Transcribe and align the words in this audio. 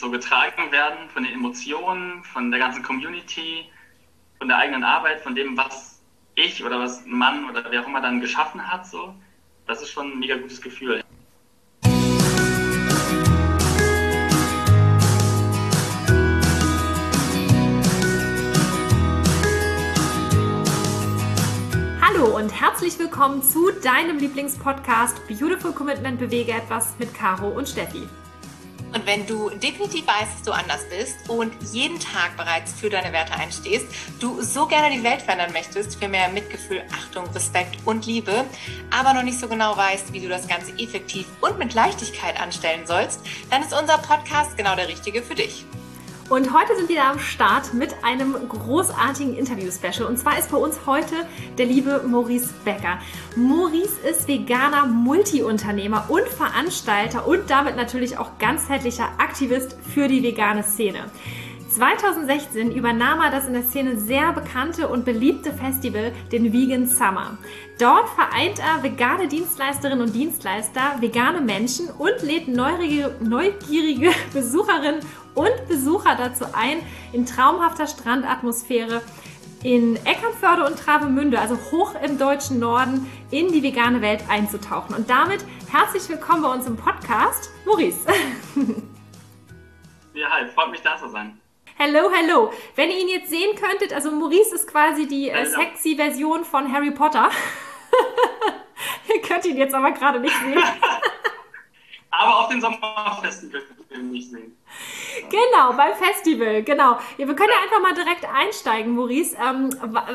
so 0.00 0.10
getragen 0.10 0.72
werden 0.72 1.10
von 1.12 1.24
den 1.24 1.34
Emotionen, 1.34 2.24
von 2.24 2.50
der 2.50 2.58
ganzen 2.58 2.82
Community, 2.82 3.66
von 4.38 4.48
der 4.48 4.56
eigenen 4.56 4.82
Arbeit, 4.82 5.20
von 5.20 5.34
dem, 5.34 5.58
was 5.58 6.00
ich 6.34 6.64
oder 6.64 6.80
was 6.80 7.04
ein 7.04 7.12
Mann 7.12 7.48
oder 7.50 7.62
wer 7.68 7.82
auch 7.82 7.86
immer 7.86 8.00
dann 8.00 8.18
geschaffen 8.18 8.66
hat, 8.66 8.86
so, 8.86 9.14
das 9.66 9.82
ist 9.82 9.90
schon 9.90 10.12
ein 10.12 10.18
mega 10.18 10.38
gutes 10.38 10.62
Gefühl. 10.62 11.04
Hallo 22.00 22.38
und 22.38 22.48
herzlich 22.58 22.98
willkommen 22.98 23.42
zu 23.42 23.70
deinem 23.82 24.16
Lieblingspodcast 24.18 25.28
Beautiful 25.28 25.72
Commitment 25.72 26.18
Bewege 26.18 26.52
etwas 26.52 26.94
mit 26.98 27.12
Caro 27.12 27.48
und 27.48 27.68
Steffi. 27.68 28.08
Und 28.92 29.06
wenn 29.06 29.26
du 29.26 29.50
definitiv 29.50 30.06
weißt, 30.06 30.32
dass 30.34 30.42
du 30.42 30.52
anders 30.52 30.80
bist 30.88 31.28
und 31.28 31.52
jeden 31.72 31.98
Tag 32.00 32.36
bereits 32.36 32.72
für 32.72 32.90
deine 32.90 33.12
Werte 33.12 33.32
einstehst, 33.34 33.86
du 34.18 34.42
so 34.42 34.66
gerne 34.66 34.94
die 34.94 35.02
Welt 35.04 35.22
verändern 35.22 35.52
möchtest 35.52 35.96
für 35.96 36.08
mehr 36.08 36.28
Mitgefühl, 36.28 36.82
Achtung, 36.92 37.26
Respekt 37.30 37.78
und 37.84 38.06
Liebe, 38.06 38.44
aber 38.90 39.14
noch 39.14 39.22
nicht 39.22 39.38
so 39.38 39.48
genau 39.48 39.76
weißt, 39.76 40.12
wie 40.12 40.20
du 40.20 40.28
das 40.28 40.48
Ganze 40.48 40.72
effektiv 40.78 41.26
und 41.40 41.58
mit 41.58 41.74
Leichtigkeit 41.74 42.40
anstellen 42.40 42.86
sollst, 42.86 43.20
dann 43.50 43.62
ist 43.62 43.72
unser 43.72 43.98
Podcast 43.98 44.56
genau 44.56 44.74
der 44.74 44.88
richtige 44.88 45.22
für 45.22 45.34
dich. 45.34 45.64
Und 46.30 46.54
heute 46.54 46.76
sind 46.76 46.88
wir 46.88 47.02
am 47.02 47.18
Start 47.18 47.74
mit 47.74 48.04
einem 48.04 48.36
großartigen 48.48 49.36
Interview-Special. 49.36 50.08
Und 50.08 50.16
zwar 50.16 50.38
ist 50.38 50.52
bei 50.52 50.58
uns 50.58 50.78
heute 50.86 51.16
der 51.58 51.66
liebe 51.66 52.04
Maurice 52.06 52.54
Becker. 52.64 53.00
Maurice 53.34 53.98
ist 54.08 54.28
veganer 54.28 54.86
Multiunternehmer 54.86 56.04
und 56.06 56.28
Veranstalter 56.28 57.26
und 57.26 57.50
damit 57.50 57.74
natürlich 57.74 58.16
auch 58.16 58.38
ganzheitlicher 58.38 59.08
Aktivist 59.18 59.76
für 59.92 60.06
die 60.06 60.22
vegane 60.22 60.62
Szene. 60.62 61.06
2016 61.70 62.72
übernahm 62.72 63.20
er 63.20 63.30
das 63.30 63.46
in 63.46 63.52
der 63.52 63.62
Szene 63.62 63.98
sehr 63.98 64.32
bekannte 64.32 64.88
und 64.88 65.04
beliebte 65.04 65.52
Festival, 65.52 66.12
den 66.32 66.52
Vegan 66.52 66.86
Summer. 66.86 67.38
Dort 67.78 68.08
vereint 68.10 68.58
er 68.58 68.82
vegane 68.82 69.28
Dienstleisterinnen 69.28 70.06
und 70.06 70.14
Dienstleister, 70.14 71.00
vegane 71.00 71.40
Menschen 71.40 71.88
und 71.90 72.22
lädt 72.22 72.48
neugierige, 72.48 73.14
neugierige 73.20 74.10
Besucherinnen 74.32 75.00
und 75.34 75.68
Besucher 75.68 76.16
dazu 76.16 76.44
ein, 76.52 76.78
in 77.12 77.24
traumhafter 77.24 77.86
Strandatmosphäre 77.86 79.02
in 79.62 79.96
Eckernförde 80.06 80.64
und 80.64 80.78
Travemünde, 80.78 81.38
also 81.38 81.56
hoch 81.70 81.94
im 82.02 82.18
deutschen 82.18 82.58
Norden, 82.58 83.10
in 83.30 83.52
die 83.52 83.62
vegane 83.62 84.00
Welt 84.00 84.24
einzutauchen. 84.28 84.94
Und 84.94 85.10
damit 85.10 85.44
herzlich 85.70 86.08
willkommen 86.08 86.42
bei 86.42 86.52
uns 86.52 86.66
im 86.66 86.76
Podcast, 86.76 87.50
Maurice. 87.64 88.06
Ja, 90.12 90.28
hi, 90.28 90.44
freut 90.48 90.72
mich 90.72 90.82
da 90.82 90.98
zu 90.98 91.08
sein. 91.08 91.39
Hello, 91.82 92.10
hello. 92.12 92.52
Wenn 92.74 92.90
ihr 92.90 92.98
ihn 92.98 93.08
jetzt 93.08 93.30
sehen 93.30 93.56
könntet, 93.56 93.94
also 93.94 94.10
Maurice 94.10 94.54
ist 94.54 94.68
quasi 94.68 95.08
die 95.08 95.30
äh, 95.30 95.46
sexy 95.46 95.96
Version 95.96 96.44
von 96.44 96.70
Harry 96.70 96.90
Potter. 96.90 97.30
ihr 99.14 99.22
könnt 99.22 99.46
ihn 99.46 99.56
jetzt 99.56 99.74
aber 99.74 99.90
gerade 99.92 100.20
nicht 100.20 100.36
sehen. 100.36 100.62
aber 102.10 102.40
auf 102.40 102.48
den 102.50 102.60
Sommerfesten 102.60 103.50
könnt 103.50 103.79
nicht 103.98 104.30
sehen. 104.30 104.56
Genau, 105.28 105.72
beim 105.76 105.94
Festival, 105.94 106.62
genau. 106.62 106.98
Ja, 107.18 107.26
wir 107.26 107.34
können 107.34 107.50
ja 107.50 107.62
einfach 107.62 107.80
mal 107.82 107.94
direkt 107.94 108.24
einsteigen, 108.24 108.94
Maurice. 108.94 109.36
Ähm, 109.36 109.70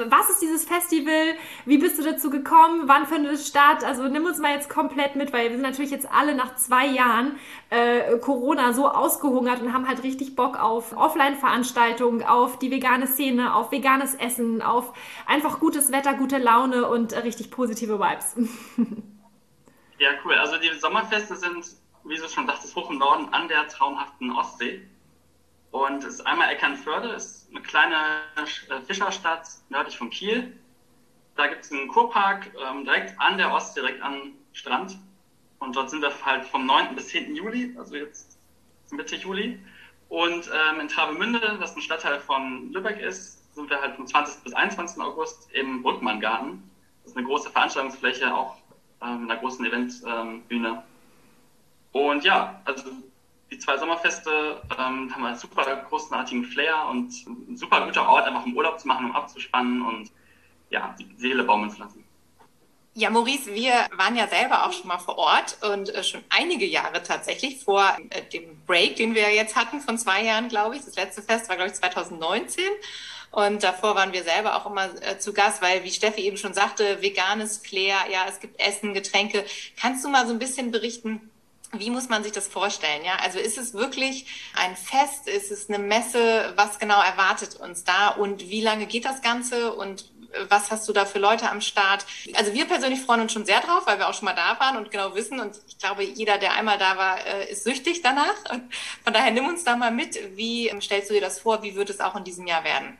was 0.09 0.29
ist 0.29 0.41
dieses 0.41 0.63
Festival? 0.63 1.35
Wie 1.65 1.77
bist 1.77 1.99
du 1.99 2.03
dazu 2.03 2.29
gekommen? 2.29 2.83
Wann 2.85 3.05
findet 3.05 3.33
es 3.33 3.47
statt? 3.47 3.83
Also 3.83 4.07
nimm 4.07 4.25
uns 4.25 4.39
mal 4.39 4.53
jetzt 4.53 4.69
komplett 4.69 5.15
mit, 5.15 5.33
weil 5.33 5.49
wir 5.49 5.57
sind 5.57 5.61
natürlich 5.61 5.91
jetzt 5.91 6.07
alle 6.11 6.35
nach 6.35 6.55
zwei 6.55 6.87
Jahren 6.87 7.37
äh, 7.69 8.17
Corona 8.19 8.73
so 8.73 8.87
ausgehungert 8.87 9.61
und 9.61 9.73
haben 9.73 9.87
halt 9.87 10.03
richtig 10.03 10.35
Bock 10.35 10.57
auf 10.57 10.95
Offline-Veranstaltungen, 10.95 12.23
auf 12.23 12.57
die 12.57 12.71
vegane 12.71 13.07
Szene, 13.07 13.55
auf 13.55 13.71
veganes 13.71 14.15
Essen, 14.15 14.61
auf 14.61 14.93
einfach 15.25 15.59
gutes 15.59 15.91
Wetter, 15.91 16.13
gute 16.13 16.37
Laune 16.37 16.87
und 16.87 17.11
äh, 17.11 17.19
richtig 17.19 17.51
positive 17.51 17.99
Vibes. 17.99 18.35
ja, 19.99 20.09
cool. 20.23 20.35
Also 20.35 20.58
die 20.58 20.71
Sommerfeste 20.80 21.35
sind 21.35 21.65
wie 22.05 22.17
du 22.17 22.27
schon 22.30 22.48
sagtest, 22.48 22.76
hoch 22.76 22.89
im 22.89 22.98
Norden 22.98 23.33
an 23.33 23.48
der 23.48 23.67
traumhaften 23.67 24.32
Ostsee. 24.32 24.88
Und 25.71 26.04
es 26.04 26.16
ist 26.16 26.27
einmal 26.27 26.49
Eckernförde, 26.52 27.10
ist 27.10 27.49
eine 27.49 27.61
kleine 27.61 27.95
äh, 28.38 28.82
Fischerstadt 28.82 29.48
nördlich 29.70 29.98
von 29.98 30.10
Kiel. 30.10 30.58
Da 31.36 31.48
gibt 31.48 31.65
es 31.65 31.71
einen 31.71 31.88
Kurpark 31.89 32.49
ähm, 32.70 32.86
direkt 32.86 33.20
an 33.20 33.38
der 33.38 33.52
Ostsee, 33.52 33.82
direkt 33.82 34.02
am 34.02 34.33
Strand. 34.54 34.98
Und 35.60 35.76
dort 35.76 35.89
sind 35.89 36.02
wir 36.02 36.14
halt 36.26 36.45
vom 36.45 36.65
9. 36.65 36.95
bis 36.95 37.10
10. 37.10 37.36
Juli, 37.36 37.76
also 37.77 37.95
jetzt 37.95 38.39
Mitte 38.92 39.15
Juli. 39.15 39.60
Und 40.08 40.49
ähm, 40.54 40.80
in 40.82 40.88
Travemünde, 40.88 41.55
was 41.60 41.76
ein 41.76 41.82
Stadtteil 41.82 42.20
von 42.20 42.71
Lübeck 42.71 42.99
ist, 42.99 43.54
sind 43.55 43.70
wir 43.70 43.82
halt 43.82 43.95
vom 43.95 44.05
20. 44.05 44.44
bis 44.44 44.54
21. 44.54 45.02
August 45.02 45.52
im 45.52 45.82
Brückmanngarten. 45.82 46.70
Das 47.04 47.11
ist 47.11 47.17
eine 47.17 47.26
große 47.26 47.49
Veranstaltungsfläche, 47.49 48.33
auch 48.33 48.58
ähm, 49.02 49.23
in 49.23 49.32
einer 49.32 49.39
großen 49.39 49.65
Eventbühne. 49.65 50.70
Ähm, 50.70 50.83
und 51.95 52.26
ja, 52.26 52.60
also 52.66 52.83
die 53.50 53.58
zwei 53.58 53.78
Sommerfeste 53.78 54.61
ähm, 54.78 55.16
haben 55.16 55.26
einen 55.26 55.38
super 55.38 55.64
großartigen 55.88 56.44
Flair 56.44 56.88
und 56.89 57.10
ein 57.26 57.56
super 57.56 57.86
guter 57.86 58.10
Ort, 58.10 58.28
einfach 58.28 58.45
im 58.45 58.54
Urlaub 58.54 58.78
zu 58.78 58.89
machen, 58.89 59.06
um 59.06 59.16
abzuspannen 59.16 59.82
und 59.82 60.11
ja, 60.70 60.94
die 61.00 61.08
Seele 61.16 61.45
baumeln 61.45 61.72
zu 61.72 61.80
lassen. 61.80 62.04
Ja, 62.95 63.10
Maurice, 63.10 63.54
wir 63.54 63.88
waren 63.95 64.17
ja 64.17 64.28
selber 64.28 64.66
auch 64.66 64.73
schon 64.73 64.88
mal 64.88 64.98
vor 64.98 65.17
Ort 65.17 65.58
und 65.61 65.88
äh, 65.95 66.04
schon 66.04 66.22
einige 66.28 66.66
Jahre 66.66 67.02
tatsächlich 67.02 67.64
vor 67.64 67.98
äh, 68.10 68.23
dem 68.23 68.62
Break, 68.66 68.98
den 68.98 69.16
wir 69.16 69.33
jetzt 69.33 69.56
hatten, 69.56 69.80
von 69.80 69.98
zwei 69.98 70.23
Jahren, 70.23 70.50
glaube 70.50 70.76
ich. 70.76 70.83
Das 70.83 70.98
letzte 70.98 71.22
Fest 71.22 71.48
war, 71.48 71.56
glaube 71.56 71.72
ich, 71.72 71.77
2019. 71.77 72.62
Und 73.32 73.64
davor 73.64 73.95
waren 73.95 74.12
wir 74.12 74.23
selber 74.23 74.58
auch 74.58 74.66
immer 74.66 74.89
äh, 75.02 75.17
zu 75.17 75.32
Gast, 75.32 75.62
weil, 75.62 75.86
wie 75.86 75.92
Steffi 75.92 76.22
eben 76.22 76.36
schon 76.36 76.54
sagte, 76.54 77.02
veganes 77.02 77.58
Flair, 77.58 77.95
ja, 78.12 78.26
es 78.27 78.42
gibt 78.42 78.60
Essen, 78.60 78.94
Getränke. 78.94 79.45
Kannst 79.80 80.04
du 80.04 80.10
mal 80.10 80.27
so 80.27 80.33
ein 80.33 80.39
bisschen 80.39 80.72
berichten, 80.72 81.32
wie 81.80 81.89
muss 81.89 82.09
man 82.09 82.23
sich 82.23 82.31
das 82.31 82.47
vorstellen? 82.47 83.03
Ja, 83.05 83.17
also 83.23 83.39
ist 83.39 83.58
es 83.58 83.73
wirklich 83.73 84.25
ein 84.55 84.75
Fest? 84.75 85.27
Ist 85.27 85.52
es 85.52 85.69
eine 85.69 85.80
Messe? 85.80 86.53
Was 86.55 86.80
genau 86.80 87.02
erwartet 87.02 87.55
uns 87.55 87.83
da? 87.83 88.09
Und 88.09 88.49
wie 88.49 88.61
lange 88.61 88.86
geht 88.86 89.05
das 89.05 89.21
Ganze? 89.21 89.73
Und 89.73 90.05
äh, 90.33 90.45
was 90.49 90.71
hast 90.71 90.87
du 90.87 90.93
da 90.93 91.05
für 91.05 91.19
Leute 91.19 91.49
am 91.49 91.61
Start? 91.61 92.05
Also 92.35 92.53
wir 92.53 92.65
persönlich 92.65 93.02
freuen 93.02 93.21
uns 93.21 93.33
schon 93.33 93.45
sehr 93.45 93.61
drauf, 93.61 93.85
weil 93.85 93.99
wir 93.99 94.09
auch 94.09 94.14
schon 94.14 94.25
mal 94.25 94.33
da 94.33 94.59
waren 94.59 94.77
und 94.77 94.91
genau 94.91 95.15
wissen. 95.15 95.39
Und 95.39 95.59
ich 95.67 95.77
glaube, 95.77 96.03
jeder, 96.03 96.37
der 96.37 96.53
einmal 96.53 96.77
da 96.77 96.97
war, 96.97 97.25
äh, 97.25 97.52
ist 97.52 97.64
süchtig 97.64 98.02
danach. 98.02 98.35
Von 99.03 99.14
daher 99.14 99.31
nimm 99.31 99.47
uns 99.47 99.64
da 99.64 99.75
mal 99.75 99.91
mit. 99.91 100.17
Wie 100.35 100.67
ähm, 100.67 100.81
stellst 100.81 101.09
du 101.09 101.14
dir 101.14 101.21
das 101.21 101.39
vor? 101.39 101.64
Wie 101.64 101.75
wird 101.75 101.89
es 101.89 101.99
auch 101.99 102.15
in 102.15 102.23
diesem 102.23 102.47
Jahr 102.47 102.64
werden? 102.64 102.97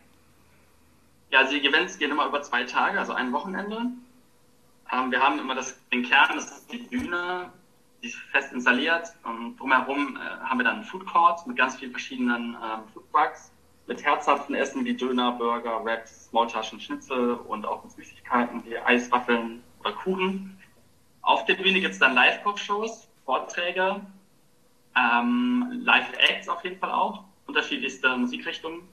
Ja, 1.32 1.40
also 1.40 1.54
die 1.54 1.66
Events 1.66 1.98
gehen 1.98 2.12
immer 2.12 2.26
über 2.26 2.42
zwei 2.44 2.64
Tage, 2.64 3.00
also 3.00 3.14
ein 3.14 3.32
Wochenende. 3.34 3.88
Ähm, 4.92 5.12
wir 5.12 5.22
haben 5.22 5.40
immer 5.40 5.56
das, 5.56 5.76
den 5.92 6.08
Kern, 6.08 6.36
das 6.36 6.52
ist 6.52 6.72
die 6.72 6.78
Bühne, 6.78 7.52
die 8.02 8.08
ist 8.08 8.18
fest 8.32 8.54
installiert. 8.54 9.14
Und 9.24 9.58
drumherum 9.58 10.18
äh, 10.18 10.20
haben 10.46 10.60
wir 10.60 10.64
dann 10.64 10.76
einen 10.76 10.84
Food 10.84 11.06
Court 11.06 11.46
mit 11.48 11.58
ganz 11.58 11.76
vielen 11.76 11.92
verschiedenen 11.92 12.56
ähm, 12.56 12.88
Food 12.94 13.12
Trucks 13.12 13.52
mit 13.88 14.04
herzhaften 14.04 14.56
Essen 14.56 14.84
wie 14.86 14.96
Döner, 14.96 15.34
Burger, 15.34 15.84
Wraps, 15.84 16.26
Smalltaschen, 16.26 16.80
Schnitzel 16.80 17.36
und 17.36 17.66
auch 17.66 17.84
mit 17.84 17.94
Süßigkeiten 17.94 18.66
wie 18.66 18.78
Eiswaffeln 18.78 19.64
oder 19.80 19.92
Kuchen. 19.94 20.58
Auf 21.22 21.46
der 21.46 21.56
Bühne 21.56 21.80
gibt 21.80 21.94
es 21.94 22.00
dann 22.00 22.16
Live-Koch-Shows, 22.16 23.08
Vorträge, 23.26 24.02
ähm, 24.96 25.82
Live-Acts 25.84 26.50
auf 26.50 26.64
jeden 26.64 26.80
Fall 26.80 26.92
auch, 26.92 27.24
unterschiedlichste 27.48 28.16
Musikrichtungen 28.18 28.88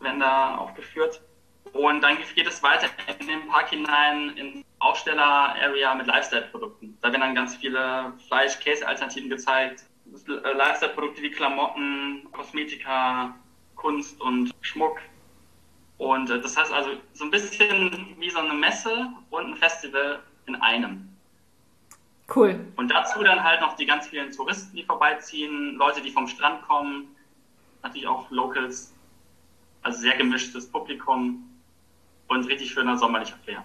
werden 0.00 0.20
da 0.20 0.56
aufgeführt. 0.56 1.20
Und 1.72 2.00
dann 2.02 2.16
geht 2.34 2.46
es 2.46 2.62
weiter 2.62 2.88
in 3.18 3.26
den 3.26 3.48
Park 3.48 3.70
hinein 3.70 4.30
in 4.36 4.64
Aufsteller-Area 4.80 5.94
mit 5.94 6.06
Lifestyle-Produkten. 6.06 6.96
Da 7.00 7.10
werden 7.10 7.20
dann 7.20 7.34
ganz 7.34 7.56
viele 7.56 8.12
Fleisch-Käse-Alternativen 8.28 9.28
gezeigt. 9.28 9.84
Äh, 10.28 10.52
Lifestyle-Produkte 10.52 11.22
wie 11.22 11.30
Klamotten, 11.30 12.28
Kosmetika, 12.32 13.34
Kunst 13.74 14.20
und 14.20 14.54
Schmuck. 14.60 14.98
Und 15.98 16.30
äh, 16.30 16.40
das 16.40 16.56
heißt 16.56 16.72
also 16.72 16.90
so 17.12 17.24
ein 17.24 17.30
bisschen 17.30 18.16
wie 18.18 18.30
so 18.30 18.38
eine 18.38 18.54
Messe 18.54 19.08
und 19.30 19.52
ein 19.52 19.56
Festival 19.56 20.22
in 20.46 20.54
einem. 20.56 21.08
Cool. 22.34 22.60
Und 22.76 22.90
dazu 22.90 23.22
dann 23.22 23.42
halt 23.42 23.60
noch 23.60 23.74
die 23.76 23.86
ganz 23.86 24.06
vielen 24.06 24.30
Touristen, 24.30 24.76
die 24.76 24.84
vorbeiziehen, 24.84 25.76
Leute, 25.76 26.02
die 26.02 26.10
vom 26.10 26.28
Strand 26.28 26.62
kommen, 26.62 27.16
natürlich 27.82 28.06
auch 28.06 28.30
Locals. 28.30 28.94
Also 29.82 30.00
sehr 30.00 30.16
gemischtes 30.16 30.70
Publikum 30.70 31.48
und 32.28 32.44
richtig 32.48 32.70
schöner 32.70 32.98
sommerlicher 32.98 33.36
Flair. 33.44 33.64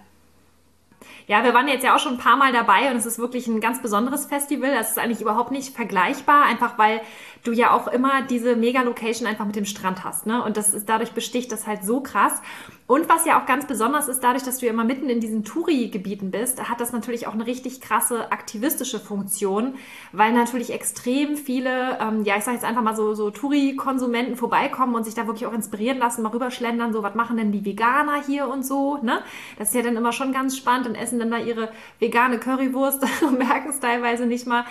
Ja, 1.26 1.42
wir 1.42 1.54
waren 1.54 1.68
jetzt 1.68 1.82
ja 1.82 1.94
auch 1.94 1.98
schon 1.98 2.14
ein 2.14 2.18
paar 2.18 2.36
Mal 2.36 2.52
dabei 2.52 2.90
und 2.90 2.96
es 2.96 3.06
ist 3.06 3.18
wirklich 3.18 3.46
ein 3.46 3.60
ganz 3.60 3.80
besonderes 3.80 4.26
Festival. 4.26 4.74
Das 4.74 4.90
ist 4.90 4.98
eigentlich 4.98 5.22
überhaupt 5.22 5.52
nicht 5.52 5.74
vergleichbar, 5.74 6.44
einfach 6.44 6.76
weil 6.76 7.00
du 7.44 7.52
ja 7.52 7.72
auch 7.72 7.88
immer 7.88 8.22
diese 8.22 8.56
Mega-Location 8.56 9.26
einfach 9.26 9.46
mit 9.46 9.56
dem 9.56 9.64
Strand 9.64 10.04
hast. 10.04 10.26
Ne? 10.26 10.42
Und 10.42 10.56
das 10.58 10.74
ist 10.74 10.88
dadurch 10.88 11.12
besticht 11.12 11.50
das 11.50 11.66
halt 11.66 11.82
so 11.82 12.00
krass. 12.02 12.42
Und 12.86 13.08
was 13.08 13.24
ja 13.24 13.40
auch 13.40 13.46
ganz 13.46 13.66
besonders 13.66 14.08
ist, 14.08 14.20
dadurch, 14.22 14.42
dass 14.42 14.58
du 14.58 14.66
ja 14.66 14.72
immer 14.72 14.84
mitten 14.84 15.08
in 15.08 15.18
diesen 15.18 15.42
Touri-Gebieten 15.42 16.30
bist, 16.30 16.68
hat 16.68 16.82
das 16.82 16.92
natürlich 16.92 17.26
auch 17.26 17.32
eine 17.32 17.46
richtig 17.46 17.80
krasse 17.80 18.30
aktivistische 18.30 19.00
Funktion, 19.00 19.76
weil 20.12 20.34
natürlich 20.34 20.70
extrem 20.70 21.38
viele, 21.38 21.98
ähm, 21.98 22.24
ja, 22.24 22.36
ich 22.36 22.44
sage 22.44 22.56
jetzt 22.56 22.66
einfach 22.66 22.82
mal 22.82 22.94
so, 22.94 23.14
so 23.14 23.30
Touri-Konsumenten 23.30 24.36
vorbeikommen 24.36 24.94
und 24.94 25.04
sich 25.04 25.14
da 25.14 25.26
wirklich 25.26 25.46
auch 25.46 25.54
inspirieren 25.54 25.96
lassen, 25.96 26.22
mal 26.22 26.28
rüberschlendern, 26.28 26.92
so, 26.92 27.02
was 27.02 27.14
machen 27.14 27.38
denn 27.38 27.52
die 27.52 27.64
Veganer 27.64 28.22
hier 28.22 28.48
und 28.48 28.66
so, 28.66 28.98
ne? 28.98 29.20
Das 29.58 29.68
ist 29.68 29.74
ja 29.74 29.80
dann 29.80 29.96
immer 29.96 30.12
schon 30.12 30.34
ganz 30.34 30.54
spannend 30.54 30.86
und 30.86 30.94
essen 30.94 31.18
dann 31.18 31.30
da 31.30 31.38
ihre 31.38 31.70
vegane 32.00 32.38
Currywurst 32.38 33.02
und 33.22 33.38
merken 33.38 33.70
es 33.70 33.80
teilweise 33.80 34.26
nicht 34.26 34.46
mal 34.46 34.66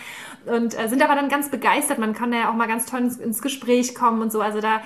und 0.45 0.77
äh, 0.77 0.87
sind 0.87 1.01
aber 1.01 1.15
dann 1.15 1.29
ganz 1.29 1.49
begeistert. 1.49 1.97
Man 1.97 2.13
kann 2.13 2.31
ja 2.31 2.51
auch 2.51 2.55
mal 2.55 2.67
ganz 2.67 2.85
toll 2.85 2.99
ins, 2.99 3.17
ins 3.17 3.41
Gespräch 3.41 3.95
kommen 3.95 4.21
und 4.21 4.31
so. 4.31 4.41
Also 4.41 4.59
da 4.61 4.81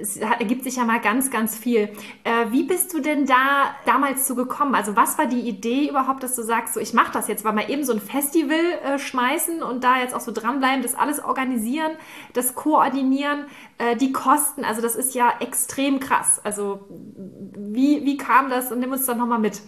es 0.00 0.16
ergibt 0.16 0.64
sich 0.64 0.76
ja 0.76 0.84
mal 0.84 1.00
ganz, 1.00 1.30
ganz 1.30 1.58
viel. 1.58 1.92
Äh, 2.24 2.50
wie 2.50 2.62
bist 2.62 2.92
du 2.94 3.00
denn 3.00 3.26
da 3.26 3.74
damals 3.84 4.26
zu 4.26 4.34
gekommen? 4.34 4.74
Also 4.74 4.96
was 4.96 5.18
war 5.18 5.26
die 5.26 5.40
Idee 5.40 5.88
überhaupt, 5.88 6.22
dass 6.22 6.36
du 6.36 6.42
sagst, 6.42 6.74
so 6.74 6.80
ich 6.80 6.92
mache 6.92 7.12
das 7.12 7.28
jetzt, 7.28 7.44
weil 7.44 7.52
mal 7.52 7.68
eben 7.70 7.84
so 7.84 7.92
ein 7.92 8.00
Festival 8.00 8.58
äh, 8.84 8.98
schmeißen 8.98 9.62
und 9.62 9.82
da 9.82 9.98
jetzt 9.98 10.14
auch 10.14 10.20
so 10.20 10.32
dranbleiben, 10.32 10.82
das 10.82 10.94
alles 10.94 11.22
organisieren, 11.22 11.92
das 12.32 12.54
koordinieren, 12.54 13.46
äh, 13.78 13.96
die 13.96 14.12
Kosten, 14.12 14.64
also 14.64 14.80
das 14.80 14.94
ist 14.94 15.14
ja 15.14 15.34
extrem 15.40 16.00
krass. 16.00 16.40
Also 16.44 16.86
wie, 16.88 18.04
wie 18.04 18.16
kam 18.16 18.50
das 18.50 18.70
und 18.70 18.78
nimm 18.78 18.92
uns 18.92 19.06
doch 19.06 19.16
nochmal 19.16 19.40
mit. 19.40 19.60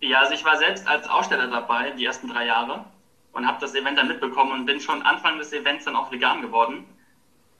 Ja, 0.00 0.20
also 0.20 0.34
ich 0.34 0.44
war 0.44 0.56
selbst 0.56 0.86
als 0.86 1.08
Aussteller 1.08 1.48
dabei, 1.48 1.90
die 1.90 2.04
ersten 2.04 2.28
drei 2.28 2.46
Jahre 2.46 2.84
und 3.32 3.46
habe 3.46 3.58
das 3.60 3.74
Event 3.74 3.98
dann 3.98 4.08
mitbekommen 4.08 4.52
und 4.52 4.66
bin 4.66 4.80
schon 4.80 5.02
Anfang 5.02 5.38
des 5.38 5.52
Events 5.52 5.84
dann 5.84 5.96
auch 5.96 6.10
vegan 6.10 6.42
geworden 6.42 6.84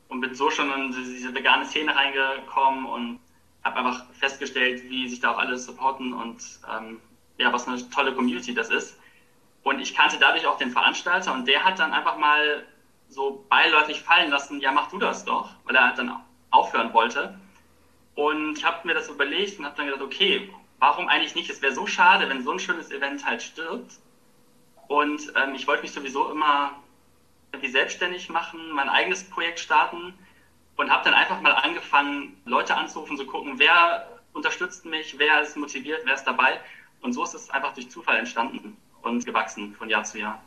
und 0.09 0.21
bin 0.21 0.35
so 0.35 0.51
schon 0.51 0.71
in 0.73 0.93
diese 0.93 1.35
vegane 1.35 1.65
Szene 1.65 1.95
reingekommen 1.95 2.87
und 2.87 3.21
habe 3.65 3.79
einfach 3.79 4.05
festgestellt, 4.13 4.83
wie 4.89 5.09
sich 5.09 5.21
da 5.21 5.33
auch 5.33 5.39
alle 5.39 5.59
supporten 5.59 6.13
und 6.13 6.41
ähm, 6.73 7.01
ja, 7.39 7.53
was 7.53 7.67
eine 7.67 7.91
tolle 7.91 8.15
Community 8.15 8.55
das 8.55 8.71
ist. 8.71 8.99
Und 9.63 9.81
ich 9.81 9.95
kannte 9.95 10.17
dadurch 10.19 10.47
auch 10.47 10.59
den 10.59 10.71
Veranstalter 10.71 11.35
und 11.35 11.47
der 11.49 11.65
hat 11.65 11.79
dann 11.79 11.93
einfach 11.93 12.17
mal 12.17 12.65
so 13.09 13.45
beiläufig 13.49 14.01
fallen 14.01 14.31
lassen, 14.31 14.61
ja, 14.61 14.71
mach 14.73 14.89
du 14.89 14.99
das 14.99 15.25
doch, 15.25 15.51
weil 15.65 15.75
er 15.75 15.93
dann 15.95 16.21
aufhören 16.51 16.93
wollte. 16.93 17.39
Und 18.15 18.57
ich 18.57 18.65
habe 18.65 18.87
mir 18.87 18.95
das 18.95 19.09
überlegt 19.09 19.59
und 19.59 19.65
habe 19.65 19.77
dann 19.77 19.87
gedacht, 19.87 20.03
okay, 20.03 20.51
warum 20.79 21.09
eigentlich 21.09 21.35
nicht? 21.35 21.51
Es 21.51 21.63
wäre 21.63 21.75
so 21.75 21.87
schade, 21.87 22.29
wenn 22.29 22.43
so 22.43 22.53
ein 22.53 22.59
schönes 22.59 22.91
Event 22.91 23.27
halt 23.27 23.43
stirbt. 23.43 23.99
Und 24.89 25.33
ähm, 25.35 25.55
ich 25.55 25.67
wollte 25.67 25.83
mich 25.83 25.93
sowieso 25.93 26.31
immer 26.31 26.71
irgendwie 27.53 27.71
selbstständig 27.71 28.29
machen, 28.29 28.71
mein 28.73 28.89
eigenes 28.89 29.29
Projekt 29.29 29.61
starten 29.61 30.15
und 30.77 30.91
habe 30.91 31.05
dann 31.05 31.15
einfach 31.15 31.41
mal 31.41 31.53
angefangen, 31.53 32.41
Leute 32.45 32.77
anzurufen, 32.77 33.17
zu 33.17 33.27
gucken, 33.27 33.59
wer 33.59 34.21
unterstützt 34.33 34.85
mich, 34.85 35.19
wer 35.19 35.43
ist 35.43 35.57
motiviert, 35.57 36.03
wer 36.05 36.15
ist 36.15 36.25
dabei. 36.25 36.61
Und 37.01 37.13
so 37.13 37.25
ist 37.25 37.35
es 37.35 37.51
einfach 37.51 37.73
durch 37.75 37.91
Zufall 37.91 38.17
entstanden 38.19 38.77
und 39.03 39.25
gewachsen 39.25 39.75
von 39.75 39.89
Jahr 39.89 40.05
zu 40.05 40.19
Jahr. 40.19 40.43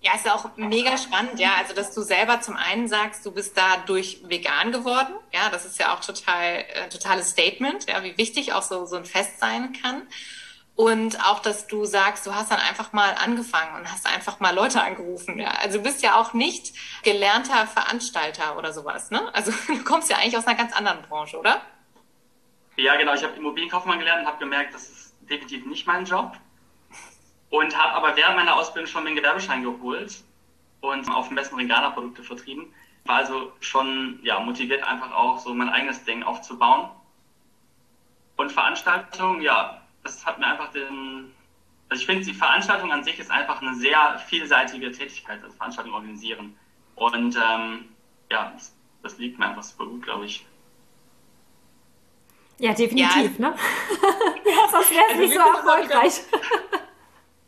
Ja, 0.00 0.14
ist 0.14 0.26
ja 0.26 0.34
auch 0.34 0.48
mega 0.56 0.96
spannend, 0.96 1.40
ja. 1.40 1.54
Also, 1.58 1.74
dass 1.74 1.92
du 1.92 2.02
selber 2.02 2.40
zum 2.40 2.56
einen 2.56 2.86
sagst, 2.86 3.26
du 3.26 3.32
bist 3.32 3.56
dadurch 3.56 4.20
vegan 4.24 4.70
geworden. 4.70 5.12
Ja, 5.32 5.50
das 5.50 5.64
ist 5.64 5.78
ja 5.78 5.92
auch 5.92 6.00
total, 6.00 6.64
äh, 6.72 6.88
totales 6.88 7.30
Statement, 7.30 7.88
ja, 7.88 8.02
wie 8.04 8.16
wichtig 8.16 8.52
auch 8.52 8.62
so, 8.62 8.86
so 8.86 8.96
ein 8.96 9.04
Fest 9.04 9.40
sein 9.40 9.72
kann. 9.72 10.02
Und 10.78 11.18
auch, 11.26 11.40
dass 11.40 11.66
du 11.66 11.86
sagst, 11.86 12.24
du 12.24 12.32
hast 12.32 12.52
dann 12.52 12.60
einfach 12.60 12.92
mal 12.92 13.12
angefangen 13.16 13.74
und 13.80 13.90
hast 13.90 14.06
einfach 14.06 14.38
mal 14.38 14.54
Leute 14.54 14.80
angerufen. 14.80 15.36
Ja. 15.36 15.50
Also 15.60 15.78
du 15.78 15.82
bist 15.82 16.04
ja 16.04 16.14
auch 16.14 16.34
nicht 16.34 16.72
gelernter 17.02 17.66
Veranstalter 17.66 18.56
oder 18.56 18.72
sowas, 18.72 19.10
ne? 19.10 19.28
Also 19.34 19.50
du 19.66 19.82
kommst 19.82 20.08
ja 20.08 20.18
eigentlich 20.18 20.36
aus 20.36 20.46
einer 20.46 20.56
ganz 20.56 20.72
anderen 20.72 21.02
Branche, 21.02 21.36
oder? 21.36 21.62
Ja, 22.76 22.94
genau. 22.94 23.12
Ich 23.14 23.24
habe 23.24 23.34
Immobilienkaufmann 23.34 23.98
gelernt 23.98 24.20
und 24.20 24.28
habe 24.28 24.38
gemerkt, 24.38 24.72
das 24.72 24.88
ist 24.88 25.14
definitiv 25.22 25.66
nicht 25.66 25.84
mein 25.88 26.04
Job. 26.04 26.36
Und 27.50 27.76
habe 27.76 27.94
aber 27.94 28.16
während 28.16 28.36
meiner 28.36 28.54
Ausbildung 28.54 28.88
schon 28.88 29.04
den 29.04 29.16
Gewerbeschein 29.16 29.64
geholt 29.64 30.22
und 30.80 31.10
auf 31.10 31.26
dem 31.26 31.34
besten 31.34 31.56
Ringana 31.56 31.90
Produkte 31.90 32.22
vertrieben. 32.22 32.72
War 33.04 33.16
also 33.16 33.52
schon 33.58 34.20
ja, 34.22 34.38
motiviert, 34.38 34.84
einfach 34.84 35.10
auch 35.10 35.40
so 35.40 35.52
mein 35.52 35.70
eigenes 35.70 36.04
Ding 36.04 36.22
aufzubauen. 36.22 36.88
Und 38.36 38.52
Veranstaltungen, 38.52 39.42
ja, 39.42 39.77
das 40.08 40.24
hat 40.24 40.38
mir 40.38 40.46
einfach 40.46 40.72
den, 40.72 41.32
also 41.88 42.00
ich 42.00 42.06
finde, 42.06 42.24
die 42.24 42.34
Veranstaltung 42.34 42.90
an 42.90 43.04
sich 43.04 43.18
ist 43.18 43.30
einfach 43.30 43.60
eine 43.60 43.74
sehr 43.74 44.18
vielseitige 44.26 44.90
Tätigkeit, 44.90 45.42
also 45.42 45.54
Veranstaltung 45.56 45.92
organisieren. 45.92 46.56
Und 46.94 47.36
ähm, 47.36 47.88
ja, 48.30 48.52
das, 48.54 48.74
das, 49.02 49.18
liegt 49.18 49.38
mir 49.38 49.46
einfach 49.46 49.62
super 49.62 49.86
gut, 49.86 50.02
glaube 50.02 50.24
ich. 50.24 50.44
Ja, 52.58 52.72
definitiv, 52.72 53.38
ja, 53.38 53.50
ne? 53.50 53.54
Sonst 54.72 54.90
wäre 54.90 55.04
es 55.04 55.10
also 55.10 55.22
nicht 55.22 55.34
so 55.34 55.40
erfolgreich. 55.40 56.22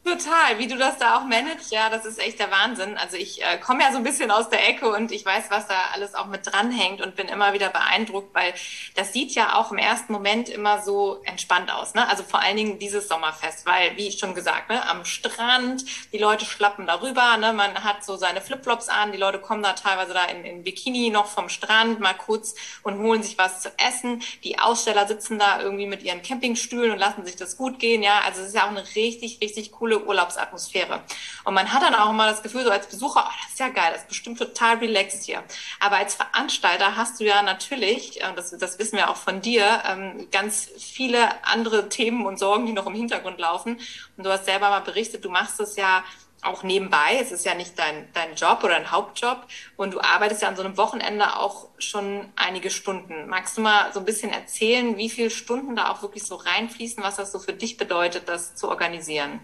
Total, 0.03 0.59
wie 0.59 0.67
du 0.67 0.79
das 0.79 0.97
da 0.97 1.19
auch 1.19 1.25
managst, 1.25 1.71
ja, 1.71 1.91
das 1.91 2.07
ist 2.07 2.19
echt 2.19 2.39
der 2.39 2.51
Wahnsinn. 2.51 2.97
Also 2.97 3.19
ich 3.19 3.43
äh, 3.43 3.59
komme 3.59 3.83
ja 3.83 3.93
so 3.93 3.99
ein 3.99 4.03
bisschen 4.03 4.31
aus 4.31 4.49
der 4.49 4.67
Ecke 4.67 4.91
und 4.91 5.13
ich 5.13 5.27
weiß, 5.27 5.45
was 5.51 5.67
da 5.67 5.75
alles 5.93 6.15
auch 6.15 6.27
mit 6.27 6.47
dranhängt 6.47 7.03
und 7.03 7.17
bin 7.17 7.29
immer 7.29 7.53
wieder 7.53 7.69
beeindruckt, 7.69 8.35
weil 8.35 8.55
das 8.97 9.13
sieht 9.13 9.35
ja 9.35 9.57
auch 9.57 9.71
im 9.73 9.79
ersten 9.79 10.15
Moment 10.15 10.49
immer 10.49 10.81
so 10.81 11.21
entspannt 11.25 11.71
aus. 11.71 11.93
Ne? 11.93 12.09
Also 12.09 12.23
vor 12.23 12.41
allen 12.41 12.57
Dingen 12.57 12.79
dieses 12.79 13.09
Sommerfest, 13.09 13.67
weil, 13.67 13.95
wie 13.99 14.09
ich 14.09 14.19
schon 14.19 14.35
gesagt, 14.35 14.71
ne, 14.71 14.89
am 14.89 15.05
Strand, 15.05 15.85
die 16.13 16.19
Leute 16.19 16.47
schlappen 16.47 16.87
darüber, 16.87 17.37
ne? 17.37 17.53
man 17.53 17.85
hat 17.85 18.03
so 18.03 18.17
seine 18.17 18.41
Flipflops 18.41 18.89
an, 18.89 19.13
die 19.13 19.19
Leute 19.19 19.39
kommen 19.39 19.63
da 19.63 19.75
teilweise 19.75 20.15
da 20.15 20.25
in, 20.25 20.47
in 20.47 20.65
Bikini 20.65 21.11
noch 21.11 21.27
vom 21.27 21.51
Strand 21.51 22.01
mal 22.01 22.15
kurz 22.15 22.55
und 22.83 22.99
holen 23.01 23.23
sich 23.23 23.37
was 23.37 23.61
zu 23.61 23.71
essen. 23.77 24.23
Die 24.45 24.59
Aussteller 24.59 25.07
sitzen 25.07 25.39
da 25.39 25.61
irgendwie 25.61 25.87
mit 25.87 26.03
ihren 26.03 26.23
Campingstühlen 26.23 26.91
und 26.91 26.99
lassen 26.99 27.27
sich 27.27 27.37
das 27.37 27.59
gut 27.59 27.79
gehen. 27.79 28.03
Ja, 28.03 28.23
also 28.25 28.41
es 28.41 28.49
ist 28.49 28.55
ja 28.55 28.65
auch 28.65 28.71
eine 28.71 28.85
richtig, 28.97 29.41
richtig 29.43 29.73
coole 29.73 29.90
Urlaubsatmosphäre. 29.99 31.01
Und 31.45 31.55
man 31.55 31.73
hat 31.73 31.83
dann 31.83 31.95
auch 31.95 32.11
immer 32.11 32.27
das 32.27 32.43
Gefühl, 32.43 32.65
so 32.65 32.71
als 32.71 32.87
Besucher, 32.87 33.25
oh, 33.27 33.33
das 33.43 33.53
ist 33.53 33.59
ja 33.59 33.69
geil, 33.69 33.91
das 33.93 34.03
ist 34.03 34.09
bestimmt 34.09 34.39
total 34.39 34.79
relaxed 34.79 35.25
hier. 35.25 35.43
Aber 35.81 35.97
als 35.97 36.15
Veranstalter 36.15 36.97
hast 36.97 37.21
du 37.21 37.25
ja 37.25 37.43
natürlich, 37.43 38.23
äh, 38.23 38.33
das, 38.37 38.51
das 38.51 38.79
wissen 38.79 38.97
wir 38.97 39.11
auch 39.11 39.17
von 39.17 39.41
dir, 39.41 39.83
ähm, 39.89 40.29
ganz 40.31 40.69
viele 40.79 41.45
andere 41.45 41.89
Themen 41.89 42.27
und 42.27 42.39
Sorgen, 42.39 42.67
die 42.67 42.73
noch 42.73 42.87
im 42.87 42.95
Hintergrund 42.95 43.39
laufen. 43.39 43.79
Und 44.17 44.25
du 44.25 44.31
hast 44.31 44.45
selber 44.45 44.71
mal 44.71 44.81
berichtet, 44.81 45.25
du 45.25 45.31
machst 45.31 45.61
es 45.61 45.77
ja 45.77 46.05
auch 46.43 46.63
nebenbei. 46.63 47.19
Es 47.21 47.33
ist 47.33 47.45
ja 47.45 47.55
nicht 47.55 47.79
dein, 47.79 48.09
dein 48.13 48.35
Job 48.35 48.61
oder 48.63 48.75
dein 48.75 48.91
Hauptjob. 48.91 49.47
Und 49.77 49.95
du 49.95 50.01
arbeitest 50.01 50.43
ja 50.43 50.49
an 50.49 50.57
so 50.57 50.63
einem 50.63 50.77
Wochenende 50.77 51.37
auch 51.37 51.69
schon 51.79 52.29
einige 52.37 52.71
Stunden. 52.71 53.29
Magst 53.29 53.57
du 53.57 53.61
mal 53.61 53.93
so 53.93 54.01
ein 54.01 54.05
bisschen 54.07 54.31
erzählen, 54.31 54.97
wie 54.97 55.11
viele 55.11 55.31
Stunden 55.31 55.77
da 55.77 55.91
auch 55.91 56.03
wirklich 56.03 56.25
so 56.25 56.37
reinfließen, 56.37 57.03
was 57.03 57.17
das 57.17 57.33
so 57.33 57.39
für 57.39 57.53
dich 57.53 57.77
bedeutet, 57.77 58.29
das 58.29 58.55
zu 58.57 58.69
organisieren? 58.69 59.41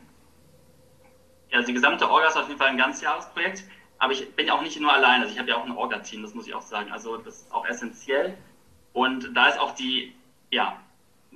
Ja, 1.51 1.59
also 1.59 1.69
die 1.69 1.75
gesamte 1.75 2.11
Orga 2.11 2.29
ist 2.29 2.37
auf 2.37 2.49
jeden 2.49 2.59
Fall 2.59 2.69
ein 2.69 2.79
Ganzjahresprojekt, 2.79 3.65
aber 3.99 4.13
ich 4.13 4.35
bin 4.35 4.47
ja 4.47 4.55
auch 4.55 4.63
nicht 4.63 4.79
nur 4.81 4.93
allein, 4.93 5.21
also 5.21 5.33
ich 5.33 5.39
habe 5.39 5.49
ja 5.49 5.57
auch 5.57 5.65
ein 5.65 5.73
Orga-Team, 5.73 6.23
das 6.23 6.35
muss 6.35 6.47
ich 6.47 6.55
auch 6.55 6.63
sagen. 6.63 6.91
Also 6.93 7.17
das 7.19 7.43
ist 7.43 7.53
auch 7.53 7.67
essentiell. 7.67 8.37
Und 8.93 9.37
da 9.37 9.49
ist 9.49 9.59
auch 9.59 9.75
die, 9.75 10.15
ja, 10.51 10.81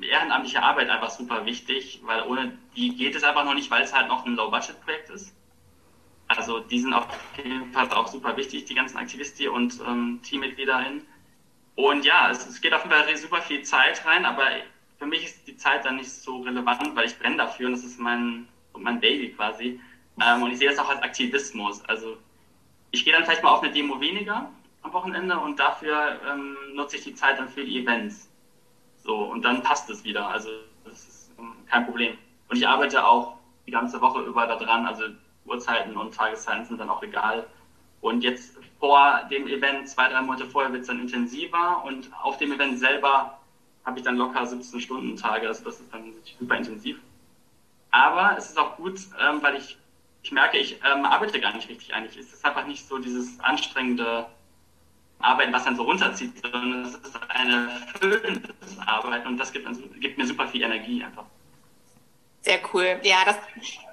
ehrenamtliche 0.00 0.62
Arbeit 0.62 0.88
einfach 0.88 1.11
super 1.11 1.44
wichtig, 1.44 2.00
weil 2.04 2.23
ohne 2.26 2.56
die 2.76 2.94
geht 2.96 3.14
es 3.14 3.25
einfach 3.25 3.44
noch 3.44 3.54
nicht, 3.54 3.70
weil 3.70 3.82
es 3.82 3.94
halt 3.94 4.08
noch 4.08 4.25
ein 4.25 4.34
Low-Budget-Projekt 4.34 5.11
ist. 5.11 5.34
Also 6.28 6.61
die 6.61 6.78
sind 6.78 6.92
auf 6.92 7.06
jeden 7.37 7.73
Fall 7.73 7.90
auch 7.90 8.06
super 8.06 8.37
wichtig, 8.37 8.64
die 8.64 8.75
ganzen 8.75 8.96
Aktivisten 8.96 9.49
und 9.49 9.80
ähm, 9.87 10.20
Teammitgliederinnen. 10.23 11.06
Und 11.75 12.04
ja, 12.04 12.30
es, 12.30 12.46
es, 12.46 12.61
geht 12.61 12.73
auf 12.73 12.84
jeden 12.84 12.94
Fall 12.94 13.16
super 13.16 13.42
viel 13.42 13.62
Zeit 13.62 14.04
rein, 14.06 14.25
aber 14.25 14.46
für 14.99 15.06
mich 15.06 15.25
ist 15.25 15.46
die 15.49 15.56
Zeit 15.56 15.84
dann 15.84 15.96
nicht 15.96 16.11
so 16.11 16.42
relevant, 16.42 16.94
weil 16.94 17.06
ich 17.06 17.18
brenne 17.18 17.37
dafür 17.37 17.66
und 17.66 17.73
das 17.73 17.84
ist 17.84 17.99
mein, 17.99 18.46
mein 18.76 19.00
Baby 19.00 19.32
quasi. 19.32 19.80
Ähm, 20.24 20.42
und 20.42 20.52
ich 20.52 20.58
sehe 20.58 20.68
das 20.68 20.78
auch 20.78 20.88
als 20.88 21.02
Aktivismus. 21.02 21.82
Also 21.86 22.16
ich 22.90 23.04
gehe 23.04 23.12
dann 23.12 23.24
vielleicht 23.24 23.42
mal 23.42 23.50
auf 23.50 23.62
eine 23.62 23.72
Demo 23.72 24.00
weniger 24.00 24.50
am 24.82 24.92
Wochenende 24.92 25.38
und 25.38 25.58
dafür 25.58 26.20
ähm, 26.28 26.56
nutze 26.74 26.96
ich 26.96 27.04
die 27.04 27.14
Zeit 27.14 27.38
dann 27.38 27.48
für 27.48 27.64
die 27.64 27.80
Events. 27.80 28.28
So, 29.02 29.16
und 29.16 29.42
dann 29.42 29.62
passt 29.62 29.88
es 29.90 30.04
wieder. 30.04 30.28
Also 30.28 30.50
das 30.84 31.04
ist 31.04 31.30
ähm, 31.38 31.52
kein 31.66 31.84
Problem. 31.86 32.16
Und 32.48 32.56
ich 32.56 32.66
arbeite 32.66 33.06
auch 33.06 33.36
die 33.66 33.70
ganze 33.70 34.00
Woche 34.00 34.22
über 34.22 34.46
da 34.46 34.56
dran. 34.56 34.86
Also 34.86 35.04
Uhrzeiten 35.46 35.96
und 35.96 36.14
Tageszeiten 36.14 36.64
sind 36.64 36.78
dann 36.78 36.90
auch 36.90 37.02
egal. 37.02 37.46
Und 38.00 38.22
jetzt 38.22 38.56
vor 38.78 39.22
dem 39.30 39.46
Event, 39.46 39.88
zwei, 39.88 40.08
drei 40.08 40.22
Monate 40.22 40.46
vorher, 40.46 40.72
wird 40.72 40.82
es 40.82 40.88
dann 40.88 41.00
intensiver 41.00 41.84
und 41.84 42.10
auf 42.22 42.38
dem 42.38 42.52
Event 42.52 42.78
selber 42.78 43.38
habe 43.84 43.98
ich 43.98 44.04
dann 44.04 44.16
locker 44.16 44.44
17 44.46 44.80
Stunden 44.80 45.16
Tage. 45.16 45.46
Also 45.46 45.64
das 45.64 45.80
ist 45.80 45.92
dann 45.92 46.12
super 46.38 46.56
intensiv. 46.56 46.98
Aber 47.90 48.36
es 48.38 48.50
ist 48.50 48.58
auch 48.58 48.76
gut, 48.76 49.00
ähm, 49.20 49.42
weil 49.42 49.56
ich 49.56 49.76
ich 50.22 50.32
merke, 50.32 50.58
ich 50.58 50.78
ähm, 50.84 51.04
arbeite 51.04 51.40
gar 51.40 51.54
nicht 51.54 51.68
richtig 51.68 51.94
eigentlich. 51.94 52.16
Es 52.16 52.32
ist 52.32 52.44
einfach 52.44 52.66
nicht 52.66 52.86
so 52.86 52.98
dieses 52.98 53.40
anstrengende 53.40 54.26
Arbeiten, 55.20 55.52
was 55.52 55.64
dann 55.64 55.76
so 55.76 55.82
runterzieht, 55.82 56.32
sondern 56.40 56.82
es 56.82 56.94
ist 56.94 57.18
eine 57.28 57.70
erfüllende 57.70 58.54
Arbeit 58.86 59.26
und 59.26 59.38
das 59.38 59.52
gibt, 59.52 59.66
gibt, 60.00 60.18
mir 60.18 60.26
super 60.26 60.48
viel 60.48 60.62
Energie 60.62 61.02
einfach. 61.02 61.24
Sehr 62.42 62.59
cool. 62.73 62.99
Ja, 63.02 63.18
das 63.26 63.37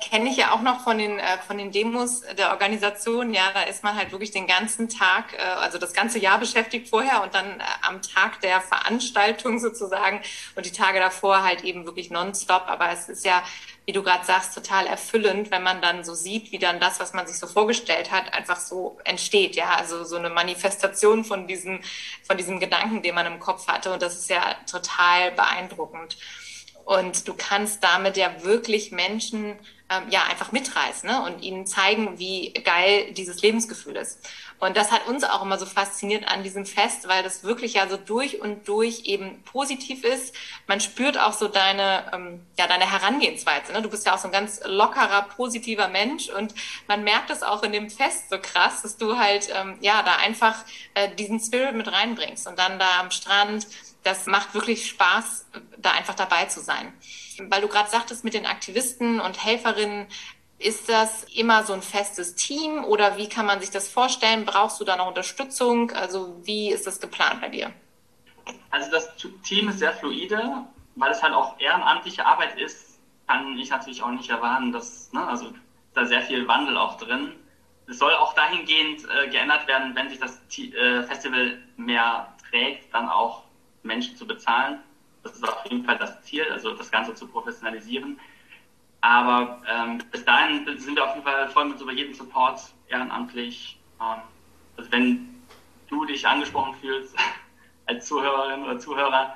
kenne 0.09 0.29
ich 0.29 0.37
ja 0.37 0.53
auch 0.53 0.61
noch 0.61 0.81
von 0.81 0.97
den, 0.97 1.19
äh, 1.19 1.37
von 1.45 1.57
den 1.57 1.73
Demos 1.73 2.21
der 2.37 2.51
Organisation. 2.51 3.33
Ja, 3.33 3.51
da 3.53 3.63
ist 3.63 3.83
man 3.83 3.97
halt 3.97 4.13
wirklich 4.13 4.31
den 4.31 4.47
ganzen 4.47 4.87
Tag, 4.87 5.33
äh, 5.33 5.41
also 5.41 5.77
das 5.77 5.93
ganze 5.93 6.17
Jahr 6.17 6.39
beschäftigt 6.39 6.87
vorher 6.87 7.23
und 7.23 7.35
dann 7.35 7.59
äh, 7.59 7.63
am 7.81 8.01
Tag 8.01 8.39
der 8.39 8.61
Veranstaltung 8.61 9.59
sozusagen 9.59 10.21
und 10.55 10.65
die 10.65 10.71
Tage 10.71 10.99
davor 10.99 11.43
halt 11.43 11.65
eben 11.65 11.85
wirklich 11.85 12.09
nonstop. 12.09 12.63
Aber 12.67 12.89
es 12.89 13.09
ist 13.09 13.25
ja, 13.25 13.43
wie 13.85 13.91
du 13.91 14.01
gerade 14.01 14.25
sagst, 14.25 14.55
total 14.55 14.87
erfüllend, 14.87 15.51
wenn 15.51 15.63
man 15.63 15.81
dann 15.81 16.05
so 16.05 16.13
sieht, 16.13 16.53
wie 16.53 16.59
dann 16.59 16.79
das, 16.79 17.01
was 17.01 17.11
man 17.11 17.27
sich 17.27 17.37
so 17.37 17.47
vorgestellt 17.47 18.11
hat, 18.11 18.33
einfach 18.33 18.61
so 18.61 18.97
entsteht. 19.03 19.57
Ja, 19.57 19.75
also 19.75 20.05
so 20.05 20.15
eine 20.15 20.29
Manifestation 20.29 21.25
von 21.25 21.47
diesem, 21.47 21.81
von 22.23 22.37
diesem 22.37 22.61
Gedanken, 22.61 23.01
den 23.01 23.13
man 23.13 23.25
im 23.25 23.41
Kopf 23.41 23.67
hatte. 23.67 23.91
Und 23.91 24.01
das 24.01 24.17
ist 24.17 24.29
ja 24.29 24.55
total 24.71 25.31
beeindruckend. 25.31 26.15
Und 26.87 27.27
du 27.27 27.33
kannst 27.33 27.83
damit 27.83 28.15
ja 28.15 28.43
wirklich 28.43 28.93
Menschen 28.93 29.59
ähm, 29.89 30.03
ja 30.09 30.23
einfach 30.23 30.53
mitreißen 30.53 31.09
ne? 31.09 31.21
und 31.21 31.41
ihnen 31.43 31.67
zeigen, 31.67 32.17
wie 32.17 32.53
geil 32.53 33.11
dieses 33.11 33.41
Lebensgefühl 33.41 33.97
ist. 33.97 34.25
Und 34.59 34.77
das 34.77 34.89
hat 34.89 35.05
uns 35.05 35.25
auch 35.25 35.43
immer 35.43 35.59
so 35.59 35.65
fasziniert 35.65 36.29
an 36.29 36.43
diesem 36.43 36.65
Fest, 36.65 37.09
weil 37.09 37.23
das 37.23 37.43
wirklich 37.43 37.73
ja 37.73 37.89
so 37.89 37.97
durch 37.97 38.39
und 38.39 38.69
durch 38.69 39.01
eben 39.03 39.43
positiv 39.43 40.05
ist. 40.05 40.33
Man 40.65 40.79
spürt 40.79 41.19
auch 41.19 41.33
so 41.33 41.49
deine, 41.49 42.09
ähm, 42.13 42.39
ja, 42.57 42.67
deine 42.67 42.89
Herangehensweise. 42.89 43.73
Ne? 43.73 43.81
Du 43.81 43.89
bist 43.89 44.05
ja 44.05 44.15
auch 44.15 44.17
so 44.17 44.29
ein 44.29 44.31
ganz 44.31 44.61
lockerer, 44.65 45.23
positiver 45.23 45.89
Mensch 45.89 46.29
und 46.29 46.55
man 46.87 47.03
merkt 47.03 47.31
es 47.31 47.43
auch 47.43 47.63
in 47.63 47.73
dem 47.73 47.89
Fest 47.89 48.29
so 48.29 48.37
krass, 48.41 48.81
dass 48.81 48.95
du 48.95 49.17
halt, 49.17 49.49
ähm, 49.53 49.77
ja, 49.81 50.03
da 50.03 50.15
einfach 50.15 50.63
äh, 50.93 51.13
diesen 51.15 51.41
Spirit 51.41 51.75
mit 51.75 51.91
reinbringst 51.91 52.47
und 52.47 52.57
dann 52.57 52.79
da 52.79 53.01
am 53.01 53.11
Strand 53.11 53.67
das 54.03 54.25
macht 54.25 54.53
wirklich 54.53 54.87
Spaß, 54.87 55.47
da 55.77 55.91
einfach 55.91 56.15
dabei 56.15 56.45
zu 56.45 56.61
sein. 56.61 56.93
Weil 57.39 57.61
du 57.61 57.67
gerade 57.67 57.89
sagtest, 57.89 58.23
mit 58.23 58.33
den 58.33 58.45
Aktivisten 58.45 59.19
und 59.19 59.43
Helferinnen, 59.43 60.07
ist 60.59 60.89
das 60.89 61.23
immer 61.25 61.63
so 61.63 61.73
ein 61.73 61.81
festes 61.81 62.35
Team 62.35 62.83
oder 62.83 63.17
wie 63.17 63.29
kann 63.29 63.45
man 63.45 63.59
sich 63.59 63.69
das 63.69 63.87
vorstellen? 63.87 64.45
Brauchst 64.45 64.79
du 64.79 64.85
da 64.85 64.95
noch 64.95 65.07
Unterstützung? 65.07 65.91
Also 65.91 66.35
wie 66.43 66.71
ist 66.71 66.87
das 66.87 66.99
geplant 66.99 67.41
bei 67.41 67.49
dir? 67.49 67.71
Also 68.71 68.89
das 68.89 69.09
Team 69.43 69.69
ist 69.69 69.79
sehr 69.79 69.93
fluide, 69.93 70.65
weil 70.95 71.11
es 71.11 71.21
halt 71.21 71.33
auch 71.33 71.59
ehrenamtliche 71.59 72.25
Arbeit 72.25 72.57
ist, 72.59 72.99
kann 73.27 73.57
ich 73.57 73.69
natürlich 73.69 74.01
auch 74.01 74.11
nicht 74.11 74.29
erwarten, 74.29 74.71
dass, 74.71 75.11
ne, 75.11 75.27
also 75.27 75.53
da 75.93 76.05
sehr 76.05 76.21
viel 76.21 76.47
Wandel 76.47 76.77
auch 76.77 76.97
drin. 76.97 77.33
Es 77.87 77.99
soll 77.99 78.13
auch 78.13 78.33
dahingehend 78.33 79.05
äh, 79.09 79.29
geändert 79.29 79.67
werden, 79.67 79.95
wenn 79.95 80.09
sich 80.09 80.19
das 80.19 80.41
äh, 80.57 81.03
Festival 81.03 81.59
mehr 81.75 82.33
trägt, 82.49 82.93
dann 82.93 83.09
auch 83.09 83.43
Menschen 83.87 84.15
zu 84.15 84.27
bezahlen. 84.27 84.79
Das 85.23 85.33
ist 85.33 85.47
auf 85.47 85.65
jeden 85.65 85.83
Fall 85.83 85.97
das 85.97 86.21
Ziel, 86.23 86.45
also 86.51 86.73
das 86.73 86.91
Ganze 86.91 87.13
zu 87.13 87.27
professionalisieren. 87.27 88.19
Aber 89.01 89.61
ähm, 89.67 89.99
bis 90.11 90.25
dahin 90.25 90.65
sind 90.77 90.95
wir 90.95 91.05
auf 91.05 91.15
jeden 91.15 91.25
Fall 91.25 91.47
voll 91.49 91.65
mit 91.65 91.79
über 91.79 91.91
jeden 91.91 92.13
Support 92.13 92.61
ehrenamtlich. 92.89 93.79
Ähm, 93.99 94.21
also 94.75 94.91
wenn 94.91 95.41
du 95.87 96.05
dich 96.05 96.27
angesprochen 96.27 96.75
fühlst 96.75 97.15
als 97.85 98.07
Zuhörerin 98.07 98.63
oder 98.63 98.79
Zuhörer, 98.79 99.33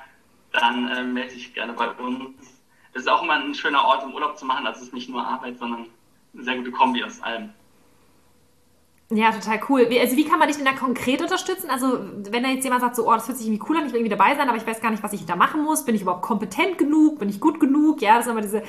dann 0.52 0.88
äh, 0.90 1.02
melde 1.02 1.34
dich 1.34 1.54
gerne 1.54 1.72
bei 1.72 1.90
uns. 1.90 2.60
Es 2.92 3.02
ist 3.02 3.08
auch 3.08 3.22
immer 3.22 3.34
ein 3.34 3.54
schöner 3.54 3.84
Ort, 3.84 4.04
um 4.04 4.14
Urlaub 4.14 4.36
zu 4.36 4.44
machen. 4.44 4.66
Also 4.66 4.80
es 4.80 4.88
ist 4.88 4.94
nicht 4.94 5.08
nur 5.08 5.26
Arbeit, 5.26 5.58
sondern 5.58 5.86
eine 6.34 6.44
sehr 6.44 6.56
gute 6.56 6.70
Kombi 6.70 7.02
aus 7.02 7.20
allem. 7.22 7.54
Ja, 9.14 9.30
total 9.30 9.60
cool. 9.68 9.90
Wie, 9.90 10.00
also 10.00 10.16
wie 10.16 10.24
kann 10.24 10.38
man 10.38 10.48
dich 10.48 10.56
denn 10.56 10.64
da 10.64 10.72
konkret 10.72 11.20
unterstützen? 11.20 11.68
Also 11.68 12.00
wenn 12.30 12.42
da 12.42 12.48
jetzt 12.48 12.64
jemand 12.64 12.80
sagt, 12.80 12.96
so, 12.96 13.06
oh, 13.06 13.12
das 13.12 13.26
fühlt 13.26 13.36
sich 13.36 13.46
irgendwie 13.46 13.62
cool 13.68 13.76
an, 13.76 13.86
ich 13.86 13.92
will 13.92 14.00
irgendwie 14.00 14.16
dabei 14.16 14.34
sein, 14.34 14.48
aber 14.48 14.56
ich 14.56 14.66
weiß 14.66 14.80
gar 14.80 14.90
nicht, 14.90 15.02
was 15.02 15.12
ich 15.12 15.26
da 15.26 15.36
machen 15.36 15.62
muss. 15.62 15.84
Bin 15.84 15.94
ich 15.94 16.00
überhaupt 16.00 16.22
kompetent 16.22 16.78
genug? 16.78 17.18
Bin 17.18 17.28
ich 17.28 17.38
gut 17.38 17.60
genug? 17.60 18.00
Ja, 18.00 18.16
das 18.16 18.24
ist 18.24 18.32
immer 18.32 18.40
diese, 18.40 18.62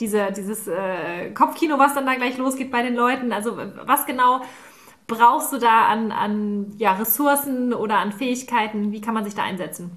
diese, 0.00 0.32
dieses 0.32 0.68
äh, 0.68 1.32
Kopfkino, 1.32 1.78
was 1.78 1.92
dann 1.92 2.06
da 2.06 2.14
gleich 2.14 2.38
losgeht 2.38 2.70
bei 2.70 2.82
den 2.82 2.94
Leuten. 2.94 3.30
Also 3.30 3.58
was 3.84 4.06
genau 4.06 4.40
brauchst 5.06 5.52
du 5.52 5.58
da 5.58 5.88
an, 5.88 6.12
an 6.12 6.72
ja, 6.78 6.92
Ressourcen 6.92 7.74
oder 7.74 7.98
an 7.98 8.12
Fähigkeiten? 8.12 8.92
Wie 8.92 9.02
kann 9.02 9.12
man 9.12 9.24
sich 9.24 9.34
da 9.34 9.42
einsetzen? 9.42 9.90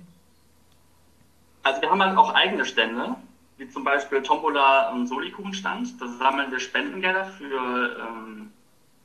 Also 1.62 1.82
wir 1.82 1.90
haben 1.90 2.04
halt 2.04 2.18
auch 2.18 2.34
eigene 2.34 2.66
Stände, 2.66 3.16
wie 3.58 3.70
zum 3.70 3.86
Beispiel 3.86 4.22
Tombola 4.22 4.92
und 4.92 5.08
Solikuchenstand. 5.08 6.02
Da 6.02 6.08
sammeln 6.10 6.52
wir 6.52 6.60
Spendengelder 6.60 7.24
für... 7.24 7.98
Ähm, 8.00 8.53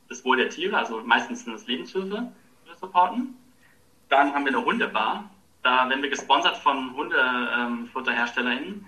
das 0.09 0.25
Wohl 0.25 0.37
der 0.39 0.49
Tiere, 0.49 0.77
also 0.77 1.03
meistens 1.05 1.45
sind 1.45 1.55
es 1.55 1.67
Lebenshilfe, 1.67 2.33
die 2.65 2.69
wir 2.69 2.77
supporten. 2.77 3.37
Dann 4.09 4.33
haben 4.33 4.45
wir 4.45 4.57
eine 4.57 4.65
Hundebar. 4.65 5.29
Da 5.63 5.89
werden 5.89 6.03
wir 6.03 6.11
gesponsert 6.11 6.57
von 6.57 6.95
Hundefutterherstellerinnen. 6.95 8.87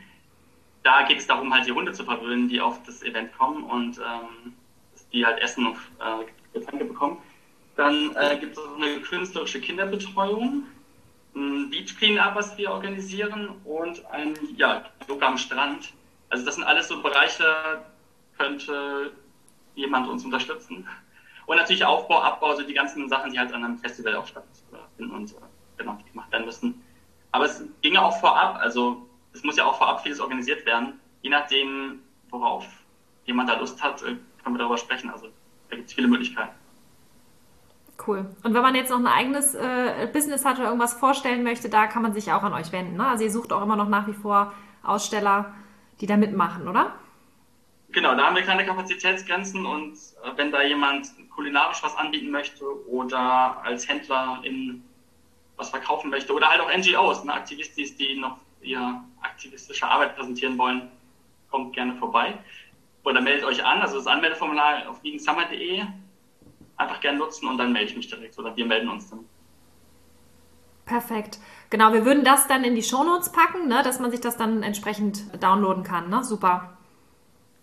Da 0.83 1.03
geht 1.03 1.19
es 1.19 1.27
darum, 1.27 1.53
halt 1.53 1.67
die 1.67 1.73
Hunde 1.73 1.93
zu 1.93 2.05
verwöhnen, 2.05 2.49
die 2.49 2.61
auf 2.61 2.83
das 2.85 3.03
Event 3.03 3.37
kommen 3.37 3.65
und 3.65 3.99
ähm, 3.99 4.55
die 5.13 5.27
halt 5.27 5.39
Essen 5.41 5.67
und 5.67 5.77
äh, 5.77 6.59
Getränke 6.59 6.87
bekommen. 6.87 7.19
Dann 7.77 8.15
äh, 8.17 8.37
gibt 8.39 8.57
es 8.57 8.65
eine 8.77 9.01
künstlerische 9.01 9.61
Kinderbetreuung, 9.61 10.65
ein 11.35 11.71
Beach 11.71 11.97
Cleanup, 11.99 12.35
was 12.35 12.57
wir 12.57 12.71
organisieren 12.71 13.51
und 13.65 14.05
ein 14.07 14.35
ja, 14.57 14.85
Yoga 15.09 15.29
am 15.29 15.39
Strand. 15.39 15.93
Also 16.31 16.45
das 16.45 16.55
sind 16.55 16.65
alles 16.65 16.89
so 16.89 17.03
Bereiche, 17.03 17.85
könnte 18.39 19.13
jemand 19.75 20.09
uns 20.09 20.25
unterstützen. 20.25 20.87
Und 21.51 21.57
natürlich 21.57 21.85
Aufbau, 21.85 22.21
Abbau, 22.21 22.55
so 22.55 22.63
die 22.63 22.75
ganzen 22.75 23.09
Sachen, 23.09 23.33
die 23.33 23.39
halt 23.41 23.53
an 23.53 23.65
einem 23.65 23.77
Festival 23.77 24.15
auch 24.15 24.25
stattfinden 24.25 25.11
und 25.13 25.33
äh, 25.33 25.35
genau, 25.79 25.99
gemacht 26.13 26.31
werden 26.31 26.47
müssen. 26.47 26.81
Aber 27.33 27.47
es 27.47 27.65
ginge 27.83 28.01
auch 28.01 28.21
vorab, 28.21 28.61
also 28.61 29.05
es 29.33 29.43
muss 29.43 29.57
ja 29.57 29.65
auch 29.65 29.77
vorab 29.77 30.01
vieles 30.01 30.21
organisiert 30.21 30.65
werden. 30.65 31.01
Je 31.23 31.31
nachdem, 31.31 32.03
worauf 32.31 32.69
jemand 33.25 33.49
da 33.49 33.59
Lust 33.59 33.83
hat, 33.83 34.01
äh, 34.03 34.15
können 34.45 34.55
wir 34.55 34.59
darüber 34.59 34.79
sprechen. 34.79 35.11
Also 35.11 35.27
da 35.71 35.75
gibt 35.75 35.89
es 35.89 35.95
viele 35.95 36.07
Möglichkeiten. 36.07 36.55
Cool. 38.07 38.27
Und 38.45 38.55
wenn 38.55 38.63
man 38.63 38.77
jetzt 38.77 38.91
noch 38.91 39.01
ein 39.01 39.09
eigenes 39.09 39.57
äh, 39.57 40.09
Business 40.13 40.45
hat 40.45 40.59
oder 40.59 40.67
irgendwas 40.67 40.93
vorstellen 40.93 41.43
möchte, 41.43 41.69
da 41.69 41.89
kann 41.89 42.03
man 42.03 42.15
sich 42.15 42.31
auch 42.31 42.45
an 42.45 42.53
euch 42.53 42.71
wenden. 42.71 42.97
Ne? 42.97 43.09
Also 43.09 43.25
ihr 43.25 43.31
sucht 43.33 43.53
auch 43.53 43.63
immer 43.63 43.75
noch 43.75 43.89
nach 43.89 44.07
wie 44.07 44.15
vor 44.15 44.53
Aussteller, 44.85 45.53
die 46.01 46.07
da 46.07 46.17
mitmachen, 46.17 46.69
oder? 46.69 46.95
Genau, 47.93 48.15
da 48.15 48.27
haben 48.27 48.37
wir 48.37 48.43
keine 48.43 48.65
Kapazitätsgrenzen 48.65 49.67
und 49.67 49.95
äh, 49.95 50.37
wenn 50.37 50.53
da 50.53 50.63
jemand 50.63 51.09
kulinarisch 51.35 51.83
was 51.83 51.97
anbieten 51.97 52.31
möchte 52.31 52.65
oder 52.89 53.63
als 53.65 53.89
Händler 53.89 54.41
in 54.45 54.85
was 55.57 55.71
verkaufen 55.71 56.11
möchte 56.11 56.33
oder 56.33 56.49
halt 56.49 56.61
auch 56.61 56.71
NGOs, 56.73 57.25
ne, 57.25 57.35
Aktivistis, 57.35 57.97
die 57.97 58.15
noch 58.17 58.39
ihre 58.61 59.03
aktivistische 59.23 59.87
Arbeit 59.89 60.17
präsentieren 60.17 60.57
wollen, 60.57 60.91
kommt 61.51 61.75
gerne 61.75 61.95
vorbei 61.97 62.39
oder 63.05 63.21
meldet 63.21 63.45
euch 63.45 63.65
an. 63.65 63.81
Also 63.81 63.97
das 63.97 64.07
Anmeldeformular 64.07 64.89
auf 64.89 65.03
wiegendsummer.de 65.03 65.83
einfach 66.77 67.01
gerne 67.01 67.19
nutzen 67.19 67.49
und 67.49 67.59
dann 67.59 67.73
melde 67.73 67.91
ich 67.91 67.97
mich 67.97 68.09
direkt 68.09 68.39
oder 68.39 68.57
wir 68.57 68.67
melden 68.67 68.89
uns 68.89 69.11
dann. 69.11 69.25
Perfekt. 70.87 71.39
Genau, 71.71 71.93
wir 71.93 72.05
würden 72.05 72.25
das 72.25 72.49
dann 72.49 72.65
in 72.65 72.75
die 72.75 72.83
Shownotes 72.83 73.33
packen, 73.33 73.69
ne, 73.69 73.83
dass 73.83 74.01
man 74.01 74.11
sich 74.11 74.21
das 74.21 74.37
dann 74.37 74.63
entsprechend 74.63 75.23
downloaden 75.43 75.85
kann. 75.85 76.09
Ne? 76.09 76.25
Super. 76.25 76.77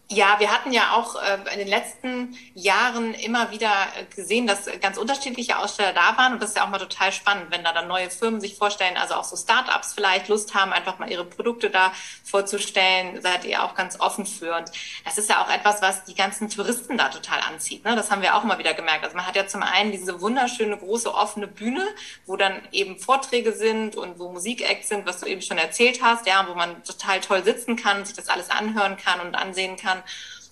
Ja, 0.10 0.40
wir 0.40 0.54
hatten 0.54 0.72
ja 0.72 0.94
auch 0.94 1.16
äh, 1.16 1.38
in 1.52 1.60
den 1.60 1.68
letzten 1.68 2.38
Jahren 2.54 3.14
immer 3.14 3.52
wieder 3.52 3.70
äh, 3.70 4.06
gesehen, 4.16 4.48
dass 4.48 4.66
ganz 4.80 4.98
unterschiedliche 4.98 5.58
Aussteller 5.58 5.92
da 5.92 6.16
waren. 6.16 6.34
Und 6.34 6.42
das 6.42 6.52
ist 6.52 6.56
ja 6.56 6.64
auch 6.64 6.70
mal 6.70 6.78
total 6.78 7.12
spannend, 7.12 7.48
wenn 7.50 7.62
da 7.66 7.74
dann 7.74 7.90
neue 7.90 8.10
Firmen 8.10 8.40
sich 8.40 8.56
vorstellen, 8.56 8.96
also 8.96 9.16
auch 9.16 9.26
so 9.26 9.36
Startups 9.36 9.94
vielleicht 9.94 10.30
Lust 10.30 10.56
haben, 10.56 10.72
einfach 10.72 10.98
mal 10.98 11.12
ihre 11.12 11.26
Produkte 11.26 11.70
da 11.70 11.92
vorzustellen. 12.24 13.22
Seid 13.22 13.44
ihr 13.44 13.62
auch 13.62 13.76
ganz 13.76 14.00
offen 14.00 14.26
für. 14.26 14.56
Und 14.56 14.72
das 15.04 15.18
ist 15.18 15.30
ja 15.30 15.44
auch 15.44 15.50
etwas, 15.50 15.82
was 15.82 16.06
die 16.06 16.16
ganzen 16.16 16.50
Touristen 16.50 16.98
da 16.98 17.10
total 17.10 17.42
anzieht. 17.42 17.84
Ne? 17.84 17.98
Das 17.98 18.10
haben 18.10 18.22
wir 18.22 18.36
auch 18.36 18.46
immer 18.46 18.60
wieder 18.60 18.74
gemerkt. 18.74 19.04
Also 19.04 19.18
man 19.18 19.28
hat 19.28 19.36
ja 19.36 19.46
zum 19.46 19.62
einen 19.62 19.92
diese 19.92 20.22
wunderschöne 20.22 20.78
große 20.78 21.14
offene 21.14 21.48
Bühne, 21.48 21.86
wo 22.26 22.38
dann 22.38 22.62
eben 22.72 22.98
Vorträge 22.98 23.52
sind 23.52 23.98
und 23.98 24.20
wo 24.20 24.32
Musikacts 24.32 24.88
sind, 24.88 25.06
was 25.06 25.20
du 25.20 25.26
eben 25.26 25.42
schon 25.42 25.58
erzählt 25.58 26.02
hast, 26.02 26.26
ja, 26.28 26.48
wo 26.48 26.56
man 26.56 26.82
total 26.86 27.20
toll 27.20 27.44
sitzen 27.44 27.76
kann, 27.76 28.06
sich 28.06 28.16
das 28.16 28.30
alles 28.30 28.50
anhören 28.50 28.96
kann 28.96 29.20
und 29.20 29.36
ansehen 29.36 29.76
kann 29.76 29.97
kann. 29.98 30.04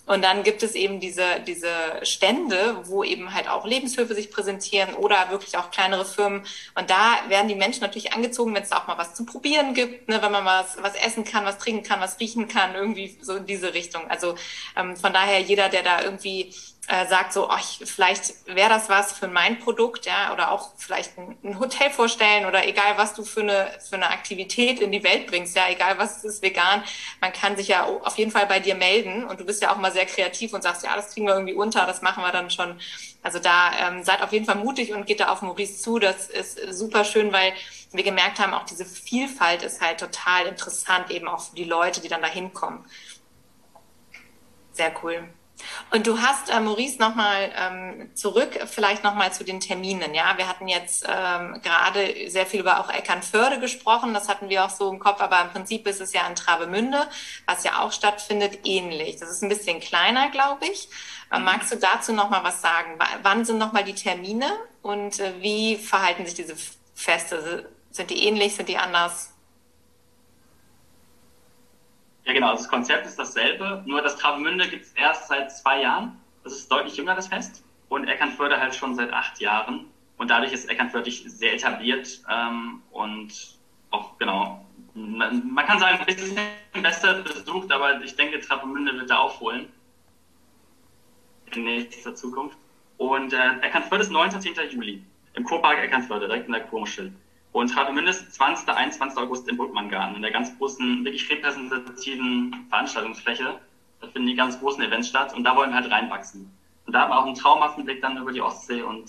Und 0.06 0.22
dann 0.22 0.44
gibt 0.44 0.62
es 0.62 0.76
eben 0.76 1.00
diese, 1.00 1.40
diese 1.48 1.68
Stände, 2.02 2.78
wo 2.84 3.02
eben 3.02 3.34
halt 3.34 3.48
auch 3.48 3.66
Lebenshöfe 3.66 4.14
sich 4.14 4.30
präsentieren 4.30 4.94
oder 4.94 5.30
wirklich 5.30 5.58
auch 5.58 5.72
kleinere 5.72 6.04
Firmen. 6.04 6.44
Und 6.76 6.90
da 6.90 7.16
werden 7.26 7.48
die 7.48 7.56
Menschen 7.56 7.80
natürlich 7.80 8.12
angezogen, 8.12 8.54
wenn 8.54 8.62
es 8.62 8.70
auch 8.70 8.86
mal 8.86 8.98
was 8.98 9.16
zu 9.16 9.26
probieren 9.26 9.74
gibt, 9.74 10.08
ne, 10.08 10.22
wenn 10.22 10.30
man 10.30 10.44
was, 10.44 10.76
was 10.80 10.94
essen 10.94 11.24
kann, 11.24 11.44
was 11.44 11.58
trinken 11.58 11.82
kann, 11.82 12.00
was 12.00 12.20
riechen 12.20 12.46
kann, 12.46 12.76
irgendwie 12.76 13.18
so 13.20 13.34
in 13.34 13.46
diese 13.46 13.74
Richtung. 13.74 14.08
Also 14.08 14.36
ähm, 14.76 14.96
von 14.96 15.12
daher 15.12 15.40
jeder, 15.40 15.68
der 15.68 15.82
da 15.82 16.00
irgendwie 16.00 16.54
äh, 16.88 17.06
sagt 17.08 17.32
so, 17.32 17.48
oh, 17.50 17.56
ich, 17.58 17.80
vielleicht 17.88 18.46
wäre 18.46 18.68
das 18.68 18.88
was 18.88 19.12
für 19.12 19.26
mein 19.26 19.58
Produkt, 19.58 20.06
ja, 20.06 20.32
oder 20.32 20.52
auch 20.52 20.70
vielleicht 20.76 21.18
ein, 21.18 21.36
ein, 21.42 21.58
Hotel 21.58 21.90
vorstellen 21.90 22.46
oder 22.46 22.66
egal, 22.66 22.96
was 22.96 23.14
du 23.14 23.24
für 23.24 23.40
eine, 23.40 23.70
für 23.88 23.96
eine 23.96 24.10
Aktivität 24.10 24.80
in 24.80 24.92
die 24.92 25.02
Welt 25.02 25.26
bringst, 25.26 25.56
ja, 25.56 25.68
egal 25.68 25.98
was 25.98 26.22
ist 26.22 26.42
vegan, 26.42 26.84
man 27.20 27.32
kann 27.32 27.56
sich 27.56 27.68
ja 27.68 27.84
auf 27.84 28.16
jeden 28.18 28.30
Fall 28.30 28.46
bei 28.46 28.60
dir 28.60 28.76
melden 28.76 29.24
und 29.24 29.40
du 29.40 29.44
bist 29.44 29.62
ja 29.62 29.72
auch 29.72 29.78
mal 29.78 29.92
sehr 29.92 30.06
kreativ 30.06 30.52
und 30.52 30.62
sagst, 30.62 30.84
ja, 30.84 30.94
das 30.94 31.12
kriegen 31.12 31.26
wir 31.26 31.34
irgendwie 31.34 31.54
unter, 31.54 31.86
das 31.86 32.02
machen 32.02 32.22
wir 32.22 32.30
dann 32.30 32.50
schon. 32.50 32.78
Also 33.22 33.40
da 33.40 33.72
ähm, 33.80 34.04
seid 34.04 34.22
auf 34.22 34.32
jeden 34.32 34.44
Fall 34.44 34.56
mutig 34.56 34.92
und 34.92 35.06
geht 35.06 35.18
da 35.18 35.28
auf 35.28 35.42
Maurice 35.42 35.82
zu, 35.82 35.98
das 35.98 36.28
ist 36.28 36.58
super 36.72 37.04
schön, 37.04 37.32
weil 37.32 37.52
wir 37.90 38.04
gemerkt 38.04 38.38
haben, 38.38 38.54
auch 38.54 38.64
diese 38.64 38.84
Vielfalt 38.84 39.64
ist 39.64 39.80
halt 39.80 39.98
total 39.98 40.46
interessant, 40.46 41.10
eben 41.10 41.26
auch 41.26 41.40
für 41.40 41.56
die 41.56 41.64
Leute, 41.64 42.00
die 42.00 42.08
dann 42.08 42.22
da 42.22 42.28
hinkommen. 42.28 42.84
Sehr 44.72 44.92
cool. 45.02 45.28
Und 45.90 46.06
du 46.06 46.20
hast, 46.20 46.50
äh, 46.50 46.60
Maurice, 46.60 46.98
nochmal 46.98 47.50
ähm, 47.56 48.10
zurück, 48.14 48.58
vielleicht 48.66 49.04
nochmal 49.04 49.32
zu 49.32 49.44
den 49.44 49.60
Terminen. 49.60 50.14
Ja, 50.14 50.36
wir 50.36 50.48
hatten 50.48 50.68
jetzt 50.68 51.06
ähm, 51.08 51.60
gerade 51.62 52.30
sehr 52.30 52.46
viel 52.46 52.60
über 52.60 52.80
auch 52.80 52.90
Eckernförde 52.90 53.60
gesprochen. 53.60 54.12
Das 54.12 54.28
hatten 54.28 54.48
wir 54.48 54.64
auch 54.64 54.70
so 54.70 54.90
im 54.90 54.98
Kopf, 54.98 55.20
aber 55.20 55.40
im 55.42 55.50
Prinzip 55.50 55.86
ist 55.86 56.00
es 56.00 56.12
ja 56.12 56.26
in 56.26 56.34
Travemünde, 56.34 57.08
was 57.46 57.64
ja 57.64 57.80
auch 57.80 57.92
stattfindet, 57.92 58.60
ähnlich. 58.64 59.16
Das 59.16 59.30
ist 59.30 59.42
ein 59.42 59.48
bisschen 59.48 59.80
kleiner, 59.80 60.30
glaube 60.30 60.66
ich. 60.66 60.88
Äh, 61.32 61.38
magst 61.38 61.72
du 61.72 61.76
dazu 61.76 62.12
nochmal 62.12 62.44
was 62.44 62.60
sagen? 62.60 62.98
W 62.98 63.04
wann 63.22 63.44
sind 63.44 63.58
nochmal 63.58 63.84
die 63.84 63.94
Termine 63.94 64.50
und 64.82 65.20
äh, 65.20 65.34
wie 65.40 65.76
verhalten 65.76 66.26
sich 66.26 66.34
diese 66.34 66.56
Feste? 66.94 67.70
Sind 67.90 68.10
die 68.10 68.26
ähnlich, 68.26 68.54
sind 68.54 68.68
die 68.68 68.78
anders? 68.78 69.35
Ja, 72.26 72.32
genau. 72.32 72.50
Also 72.50 72.64
das 72.64 72.70
Konzept 72.70 73.06
ist 73.06 73.18
dasselbe, 73.18 73.82
nur 73.86 74.02
das 74.02 74.16
Travemünde 74.16 74.68
gibt 74.68 74.84
es 74.84 74.92
erst 74.92 75.28
seit 75.28 75.52
zwei 75.56 75.82
Jahren. 75.82 76.20
Das 76.42 76.52
ist 76.52 76.70
deutlich 76.70 76.96
jünger, 76.96 77.14
das 77.14 77.28
Fest. 77.28 77.64
Und 77.88 78.08
Eckernförde 78.08 78.58
halt 78.58 78.74
schon 78.74 78.94
seit 78.96 79.12
acht 79.12 79.40
Jahren. 79.40 79.86
Und 80.18 80.30
dadurch 80.30 80.52
ist 80.52 80.68
Eckernförde 80.68 81.10
sehr 81.10 81.54
etabliert 81.54 82.20
ähm, 82.28 82.82
und 82.90 83.58
auch, 83.90 84.18
genau, 84.18 84.64
man, 84.94 85.52
man, 85.52 85.66
kann 85.66 85.78
sagen, 85.78 85.98
ein 86.00 86.06
bisschen 86.06 86.36
besser 86.82 87.22
besucht, 87.22 87.70
aber 87.70 88.02
ich 88.02 88.16
denke, 88.16 88.40
Travemünde 88.40 88.96
wird 88.96 89.10
da 89.10 89.18
aufholen 89.18 89.68
in 91.54 91.64
nächster 91.64 92.14
Zukunft. 92.14 92.58
Und 92.96 93.32
äh, 93.34 93.60
Eckernförde 93.60 94.04
ist 94.04 94.10
19. 94.10 94.54
Juli 94.70 95.04
im 95.34 95.44
Kurpark 95.44 95.78
Eckernförde, 95.78 96.26
direkt 96.26 96.46
in 96.46 96.52
der 96.52 96.62
Kurmuschel 96.62 97.12
und 97.56 97.74
habe 97.74 97.90
mindestens 97.90 98.34
20. 98.34 98.68
21. 98.68 99.18
August 99.18 99.48
im 99.48 99.56
Brückmanngarten, 99.56 100.16
in 100.16 100.20
der 100.20 100.30
ganz 100.30 100.56
großen, 100.58 101.02
wirklich 101.06 101.30
repräsentativen 101.30 102.66
Veranstaltungsfläche. 102.68 103.58
Da 104.02 104.08
finden 104.08 104.28
die 104.28 104.34
ganz 104.34 104.60
großen 104.60 104.82
Events 104.82 105.08
statt 105.08 105.32
und 105.34 105.42
da 105.42 105.56
wollen 105.56 105.70
wir 105.70 105.76
halt 105.76 105.90
reinwachsen. 105.90 106.54
Und 106.84 106.92
da 106.92 107.00
haben 107.00 107.10
wir 107.10 107.18
auch 107.18 107.24
einen 107.24 107.34
traumhaften 107.34 107.86
Blick 107.86 108.02
dann 108.02 108.18
über 108.18 108.30
die 108.30 108.42
Ostsee 108.42 108.82
und 108.82 109.04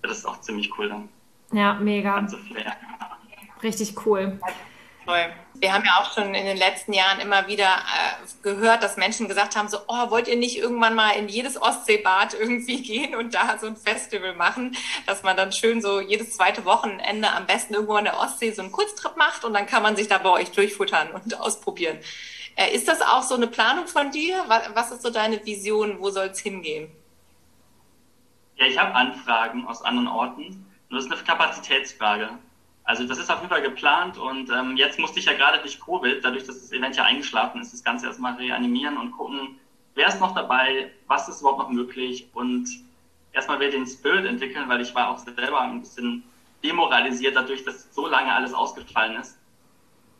das 0.00 0.18
ist 0.18 0.24
auch 0.26 0.40
ziemlich 0.40 0.76
cool 0.78 0.88
dann. 0.88 1.10
Ja, 1.52 1.74
mega. 1.74 2.26
Richtig 3.62 4.06
cool. 4.06 4.40
Toll. 5.04 5.32
Wir 5.54 5.72
haben 5.72 5.84
ja 5.84 6.00
auch 6.00 6.12
schon 6.12 6.34
in 6.34 6.44
den 6.44 6.56
letzten 6.56 6.92
Jahren 6.92 7.20
immer 7.20 7.46
wieder 7.48 7.66
äh, 7.66 8.42
gehört, 8.42 8.82
dass 8.82 8.96
Menschen 8.96 9.28
gesagt 9.28 9.56
haben, 9.56 9.68
so, 9.68 9.78
oh, 9.88 10.10
wollt 10.10 10.28
ihr 10.28 10.36
nicht 10.36 10.58
irgendwann 10.58 10.94
mal 10.94 11.10
in 11.12 11.28
jedes 11.28 11.60
Ostseebad 11.60 12.34
irgendwie 12.34 12.82
gehen 12.82 13.14
und 13.14 13.34
da 13.34 13.58
so 13.58 13.66
ein 13.66 13.76
Festival 13.76 14.34
machen, 14.34 14.76
dass 15.06 15.22
man 15.22 15.36
dann 15.36 15.52
schön 15.52 15.82
so 15.82 16.00
jedes 16.00 16.36
zweite 16.36 16.64
Wochenende 16.64 17.30
am 17.30 17.46
besten 17.46 17.74
irgendwo 17.74 17.94
an 17.94 18.04
der 18.04 18.18
Ostsee 18.18 18.52
so 18.52 18.62
einen 18.62 18.72
Kurztrip 18.72 19.16
macht 19.16 19.44
und 19.44 19.54
dann 19.54 19.66
kann 19.66 19.82
man 19.82 19.96
sich 19.96 20.08
da 20.08 20.18
bei 20.18 20.30
euch 20.30 20.52
durchfuttern 20.52 21.10
und 21.10 21.40
ausprobieren. 21.40 21.98
Äh, 22.54 22.74
ist 22.74 22.86
das 22.86 23.00
auch 23.00 23.22
so 23.22 23.34
eine 23.34 23.48
Planung 23.48 23.86
von 23.86 24.10
dir? 24.10 24.44
Was 24.74 24.90
ist 24.90 25.02
so 25.02 25.10
deine 25.10 25.44
Vision? 25.44 26.00
Wo 26.00 26.10
soll 26.10 26.26
es 26.26 26.40
hingehen? 26.40 26.90
Ja, 28.56 28.66
ich 28.66 28.78
habe 28.78 28.94
Anfragen 28.94 29.66
aus 29.66 29.82
anderen 29.82 30.08
Orten. 30.08 30.66
Nur 30.88 31.00
das 31.00 31.06
ist 31.06 31.12
eine 31.12 31.22
Kapazitätsfrage. 31.22 32.30
Also 32.84 33.04
das 33.04 33.18
ist 33.18 33.30
auf 33.30 33.38
jeden 33.38 33.50
Fall 33.50 33.62
geplant 33.62 34.18
und 34.18 34.50
ähm, 34.50 34.76
jetzt 34.76 34.98
musste 34.98 35.20
ich 35.20 35.26
ja 35.26 35.34
gerade 35.34 35.58
durch 35.60 35.80
Covid, 35.80 36.24
dadurch, 36.24 36.44
dass 36.44 36.60
das 36.60 36.72
Event 36.72 36.96
ja 36.96 37.04
eingeschlafen 37.04 37.60
ist, 37.60 37.72
das 37.72 37.84
Ganze 37.84 38.06
erstmal 38.06 38.34
reanimieren 38.34 38.96
und 38.96 39.12
gucken, 39.12 39.60
wer 39.94 40.08
ist 40.08 40.20
noch 40.20 40.34
dabei, 40.34 40.90
was 41.06 41.28
ist 41.28 41.40
überhaupt 41.40 41.60
noch 41.60 41.68
möglich 41.68 42.28
und 42.32 42.68
erstmal 43.32 43.60
wieder 43.60 43.70
den 43.70 43.86
Spirit 43.86 44.26
entwickeln, 44.26 44.68
weil 44.68 44.80
ich 44.80 44.94
war 44.94 45.10
auch 45.10 45.18
selber 45.18 45.60
ein 45.60 45.80
bisschen 45.80 46.24
demoralisiert 46.62 47.36
dadurch, 47.36 47.64
dass 47.64 47.92
so 47.94 48.06
lange 48.06 48.32
alles 48.32 48.52
ausgefallen 48.52 49.16
ist. 49.16 49.38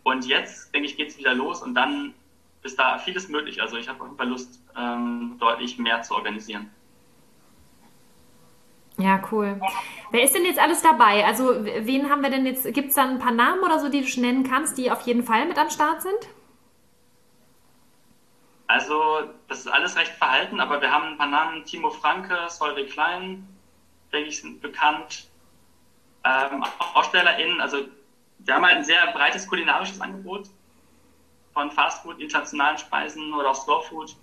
Und 0.05 0.27
jetzt, 0.27 0.75
denke 0.75 0.89
ich, 0.89 0.97
geht 0.97 1.11
es 1.11 1.19
wieder 1.19 1.35
los 1.35 1.63
und 1.63 1.75
dann 1.75 2.15
ist 2.63 2.79
da 2.79 2.99
vieles 2.99 3.29
möglich. 3.29 3.61
Also 3.61 3.77
ich 3.77 3.89
habe 3.89 4.01
auf 4.01 4.07
jeden 4.07 4.17
Fall 4.17 4.29
Lust, 4.29 4.61
ähm, 4.77 5.37
deutlich 5.39 5.79
mehr 5.79 6.03
zu 6.03 6.15
organisieren. 6.15 6.71
Ja, 8.99 9.21
cool. 9.31 9.61
Wer 10.11 10.23
ist 10.23 10.35
denn 10.35 10.45
jetzt 10.45 10.59
alles 10.59 10.83
dabei? 10.83 11.25
Also, 11.25 11.65
wen 11.65 12.11
haben 12.11 12.23
wir 12.23 12.31
denn 12.31 12.45
jetzt? 12.47 12.73
Gibt 12.75 12.91
es 12.91 12.95
da 12.95 13.05
ein 13.05 13.19
paar 13.19 13.33
Namen 13.33 13.63
oder 13.63 13.79
so, 13.79 13.89
die 13.89 14.03
du 14.03 14.21
nennen 14.21 14.45
kannst, 14.45 14.77
die 14.77 14.91
auf 14.91 15.03
jeden 15.03 15.23
Fall 15.23 15.47
mit 15.47 15.59
am 15.59 15.71
Start 15.71 16.03
sind? 16.03 16.29
Also, 18.67 19.23
das 19.49 19.61
ist 19.61 19.67
alles 19.67 19.97
recht 19.97 20.13
verhalten, 20.13 20.61
aber 20.61 20.81
wir 20.81 20.91
haben 20.91 21.09
ein 21.09 21.19
paar 21.19 21.27
Namen. 21.27 21.65
Timo 21.65 21.91
Franke, 21.91 22.37
Solveig 22.49 22.91
Klein, 22.91 23.47
denke 24.13 24.29
ich, 24.29 24.41
sind 24.41 24.61
bekannt. 24.61 25.29
Ähm, 26.25 26.65
AusstellerInnen, 26.95 27.61
also, 27.61 27.79
wir 28.39 28.55
haben 28.55 28.65
halt 28.65 28.77
ein 28.77 28.85
sehr 28.85 29.07
breites 29.13 29.47
kulinarisches 29.47 30.01
Angebot 30.01 30.49
von 31.53 31.71
Fastfood, 31.71 32.21
internationalen 32.21 32.79
Speisen 32.79 33.33
oder 33.35 33.51
auch 33.51 33.55
Slowfood, 33.55 34.17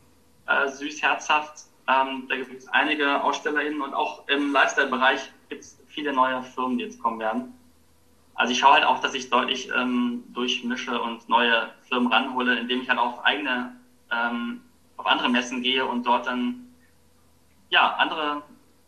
äh, 0.48 0.68
süß, 0.68 1.02
herzhaft 1.02 1.69
ähm, 1.90 2.28
da 2.30 2.36
gibt 2.36 2.54
es 2.54 2.68
einige 2.68 3.24
AusstellerInnen 3.24 3.82
und 3.82 3.96
auch 3.96 4.28
im 4.28 4.54
Lifestyle-Bereich 4.54 5.32
gibt 5.50 5.64
es 5.64 5.80
viele 5.88 6.14
neue 6.14 6.44
Firmen, 6.44 6.78
die 6.78 6.84
jetzt 6.84 7.02
kommen 7.02 7.20
werden. 7.20 7.54
Also 8.36 8.54
ich 8.54 8.60
schaue 8.60 8.74
halt 8.74 8.86
auch, 8.86 9.00
dass 9.00 9.16
ich 9.16 9.30
deutlich 9.30 9.70
ähm, 9.76 10.24
durchmische 10.34 11.02
und 11.02 11.28
neue 11.28 11.72
Firmen 11.88 12.12
ranhole, 12.12 12.60
indem 12.60 12.82
ich 12.82 12.90
halt 12.90 13.00
auch 13.00 13.24
eigene, 13.24 13.76
ähm, 14.12 14.62
auf 14.98 15.08
andere 15.08 15.30
Messen 15.30 15.64
gehe 15.64 15.84
und 15.86 16.06
dort 16.06 16.28
dann 16.28 16.68
ja 17.70 17.96
andere 17.96 18.44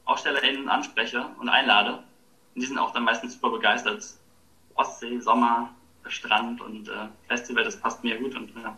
AusstellerInnen 0.05 0.69
anspreche 0.69 1.25
und 1.39 1.49
einlade. 1.49 2.03
Und 2.53 2.61
die 2.61 2.67
sind 2.67 2.77
auch 2.77 2.93
dann 2.93 3.03
meistens 3.03 3.33
super 3.33 3.49
begeistert. 3.49 4.05
Ostsee, 4.75 5.19
Sommer, 5.19 5.73
Strand 6.05 6.61
und 6.61 6.87
äh, 6.87 7.07
Festival, 7.27 7.63
das 7.63 7.79
passt 7.79 8.03
mir 8.03 8.17
gut 8.19 8.35
und 8.35 8.55
ja. 8.55 8.77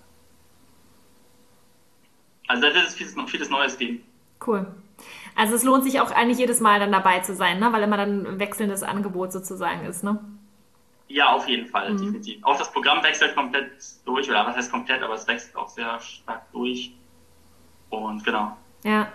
Also 2.48 2.62
da 2.64 2.74
wird 2.74 2.86
es 2.86 2.96
vieles, 2.96 3.16
vieles 3.28 3.50
Neues 3.50 3.78
geben. 3.78 4.04
Cool. 4.46 4.68
Also 5.36 5.56
es 5.56 5.64
lohnt 5.64 5.84
sich 5.84 6.00
auch 6.00 6.12
eigentlich 6.12 6.38
jedes 6.38 6.60
Mal 6.60 6.80
dann 6.80 6.92
dabei 6.92 7.20
zu 7.20 7.34
sein, 7.34 7.60
ne? 7.60 7.72
weil 7.72 7.84
immer 7.84 7.98
dann 7.98 8.26
ein 8.26 8.40
wechselndes 8.40 8.84
Angebot 8.84 9.32
sozusagen 9.32 9.86
ist, 9.86 10.04
ne? 10.04 10.20
Ja, 11.08 11.34
auf 11.34 11.48
jeden 11.48 11.68
Fall, 11.68 11.94
mhm. 11.94 11.98
definitiv. 11.98 12.44
Auch 12.44 12.58
das 12.58 12.72
Programm 12.72 13.04
wechselt 13.04 13.36
komplett 13.36 13.72
durch, 14.06 14.30
oder 14.30 14.46
was 14.46 14.56
heißt 14.56 14.72
komplett, 14.72 15.04
aber 15.04 15.16
es 15.16 15.28
wechselt 15.28 15.56
auch 15.56 15.70
sehr 15.70 16.00
stark 16.00 16.52
durch. 16.52 16.94
Und 17.90 18.24
genau. 18.24 18.58
Ja. 18.84 19.12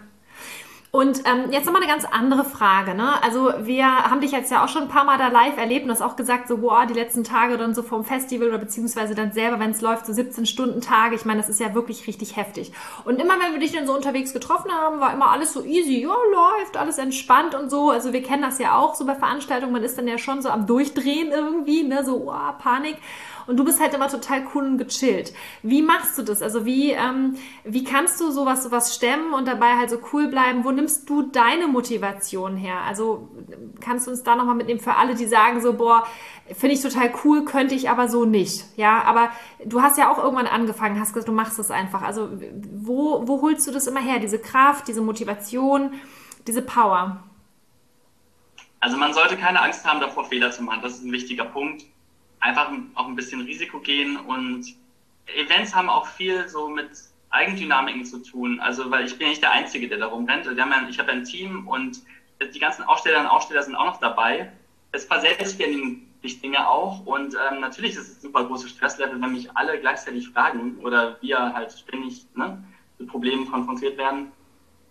Und 0.90 1.18
ähm, 1.26 1.50
jetzt 1.50 1.66
nochmal 1.66 1.82
eine 1.82 1.90
ganz 1.90 2.06
andere 2.10 2.44
Frage. 2.44 2.94
Ne? 2.94 3.22
Also 3.22 3.52
wir 3.60 3.86
haben 3.86 4.22
dich 4.22 4.32
jetzt 4.32 4.50
ja 4.50 4.64
auch 4.64 4.68
schon 4.68 4.84
ein 4.84 4.88
paar 4.88 5.04
Mal 5.04 5.18
da 5.18 5.28
live 5.28 5.58
erlebt 5.58 5.84
und 5.84 5.90
hast 5.90 6.00
auch 6.00 6.16
gesagt, 6.16 6.48
so 6.48 6.58
boah, 6.58 6.86
die 6.86 6.94
letzten 6.94 7.24
Tage 7.24 7.58
dann 7.58 7.74
so 7.74 7.82
vom 7.82 8.04
Festival 8.04 8.48
oder 8.48 8.56
beziehungsweise 8.56 9.14
dann 9.14 9.32
selber, 9.32 9.60
wenn 9.60 9.72
es 9.72 9.82
läuft, 9.82 10.06
so 10.06 10.14
17 10.14 10.46
Stunden 10.46 10.80
Tage. 10.80 11.14
Ich 11.14 11.26
meine, 11.26 11.40
das 11.40 11.50
ist 11.50 11.60
ja 11.60 11.74
wirklich 11.74 12.06
richtig 12.06 12.36
heftig. 12.36 12.72
Und 13.04 13.20
immer, 13.20 13.34
wenn 13.38 13.52
wir 13.52 13.60
dich 13.60 13.72
dann 13.72 13.86
so 13.86 13.94
unterwegs 13.94 14.32
getroffen 14.32 14.72
haben, 14.72 14.98
war 14.98 15.12
immer 15.12 15.30
alles 15.30 15.52
so 15.52 15.62
easy. 15.62 16.00
Ja, 16.00 16.14
läuft, 16.32 16.78
alles 16.78 16.96
entspannt 16.96 17.54
und 17.54 17.70
so. 17.70 17.90
Also 17.90 18.14
wir 18.14 18.22
kennen 18.22 18.42
das 18.42 18.58
ja 18.58 18.78
auch 18.78 18.94
so 18.94 19.04
bei 19.04 19.14
Veranstaltungen. 19.14 19.74
Man 19.74 19.82
ist 19.82 19.98
dann 19.98 20.08
ja 20.08 20.16
schon 20.16 20.40
so 20.40 20.48
am 20.48 20.66
Durchdrehen 20.66 21.32
irgendwie, 21.32 21.82
ne? 21.82 22.02
so 22.02 22.30
oh, 22.30 22.52
Panik 22.58 22.96
und 23.48 23.56
du 23.56 23.64
bist 23.64 23.80
halt 23.80 23.94
immer 23.94 24.08
total 24.08 24.46
cool 24.54 24.64
und 24.66 24.76
gechillt. 24.76 25.32
Wie 25.62 25.80
machst 25.80 26.18
du 26.18 26.22
das? 26.22 26.42
Also 26.42 26.66
wie, 26.66 26.90
ähm, 26.90 27.36
wie 27.64 27.82
kannst 27.82 28.20
du 28.20 28.30
sowas, 28.30 28.62
sowas 28.62 28.94
stemmen 28.94 29.32
und 29.32 29.48
dabei 29.48 29.76
halt 29.76 29.88
so 29.88 29.98
cool 30.12 30.28
bleiben? 30.28 30.64
Wo 30.64 30.70
nimmst 30.70 31.08
du 31.08 31.22
deine 31.22 31.66
Motivation 31.66 32.58
her? 32.58 32.82
Also 32.86 33.30
kannst 33.80 34.06
du 34.06 34.10
uns 34.10 34.22
da 34.22 34.36
nochmal 34.36 34.54
mitnehmen 34.54 34.80
für 34.80 34.96
alle, 34.96 35.14
die 35.14 35.24
sagen 35.24 35.62
so, 35.62 35.72
boah, 35.72 36.06
finde 36.52 36.74
ich 36.74 36.82
total 36.82 37.10
cool, 37.24 37.46
könnte 37.46 37.74
ich 37.74 37.88
aber 37.88 38.08
so 38.08 38.26
nicht. 38.26 38.66
Ja, 38.76 39.02
aber 39.04 39.30
du 39.64 39.80
hast 39.80 39.96
ja 39.96 40.12
auch 40.12 40.18
irgendwann 40.18 40.46
angefangen, 40.46 41.00
hast 41.00 41.14
gesagt, 41.14 41.28
du 41.28 41.32
machst 41.32 41.58
es 41.58 41.70
einfach. 41.70 42.02
Also 42.02 42.28
wo, 42.70 43.26
wo 43.26 43.40
holst 43.40 43.66
du 43.66 43.72
das 43.72 43.86
immer 43.86 44.00
her? 44.00 44.18
Diese 44.18 44.38
Kraft, 44.38 44.88
diese 44.88 45.00
Motivation, 45.00 45.94
diese 46.46 46.60
Power? 46.60 47.24
Also 48.80 48.98
man 48.98 49.14
sollte 49.14 49.38
keine 49.38 49.62
Angst 49.62 49.86
haben, 49.86 50.00
davor 50.00 50.26
Fehler 50.26 50.50
zu 50.50 50.62
machen. 50.62 50.80
Das 50.82 50.92
ist 50.92 51.04
ein 51.04 51.12
wichtiger 51.12 51.46
Punkt 51.46 51.84
einfach 52.40 52.70
auch 52.94 53.06
ein 53.06 53.16
bisschen 53.16 53.40
Risiko 53.42 53.80
gehen 53.80 54.16
und 54.16 54.74
Events 55.26 55.74
haben 55.74 55.88
auch 55.88 56.06
viel 56.06 56.48
so 56.48 56.68
mit 56.68 56.90
Eigendynamiken 57.30 58.04
zu 58.04 58.22
tun. 58.22 58.60
Also, 58.60 58.90
weil 58.90 59.04
ich 59.04 59.18
bin 59.18 59.26
ja 59.26 59.30
nicht 59.30 59.42
der 59.42 59.52
Einzige, 59.52 59.88
der 59.88 59.98
da 59.98 60.06
rumrennt. 60.06 60.44
Wir 60.44 60.62
haben 60.62 60.70
ja, 60.70 60.88
ich 60.88 60.98
habe 60.98 61.10
ja 61.10 61.18
ein 61.18 61.24
Team 61.24 61.68
und 61.68 62.00
die 62.54 62.58
ganzen 62.58 62.84
Aussteller 62.84 63.20
und 63.20 63.26
Aussteller 63.26 63.62
sind 63.62 63.74
auch 63.74 63.86
noch 63.86 64.00
dabei. 64.00 64.52
Es 64.92 65.04
verselbstständigen 65.04 66.06
sich 66.22 66.40
Dinge 66.40 66.68
auch 66.68 67.04
und 67.06 67.34
ähm, 67.34 67.60
natürlich 67.60 67.92
ist 67.92 68.08
es 68.08 68.18
ein 68.18 68.22
super 68.22 68.44
großes 68.44 68.70
Stresslevel, 68.70 69.20
wenn 69.20 69.32
mich 69.32 69.54
alle 69.56 69.78
gleichzeitig 69.78 70.28
fragen 70.30 70.78
oder 70.82 71.20
wir 71.20 71.52
halt 71.54 71.72
ständig 71.72 72.26
ne, 72.34 72.62
mit 72.98 73.08
Problemen 73.08 73.48
konfrontiert 73.50 73.98
werden. 73.98 74.32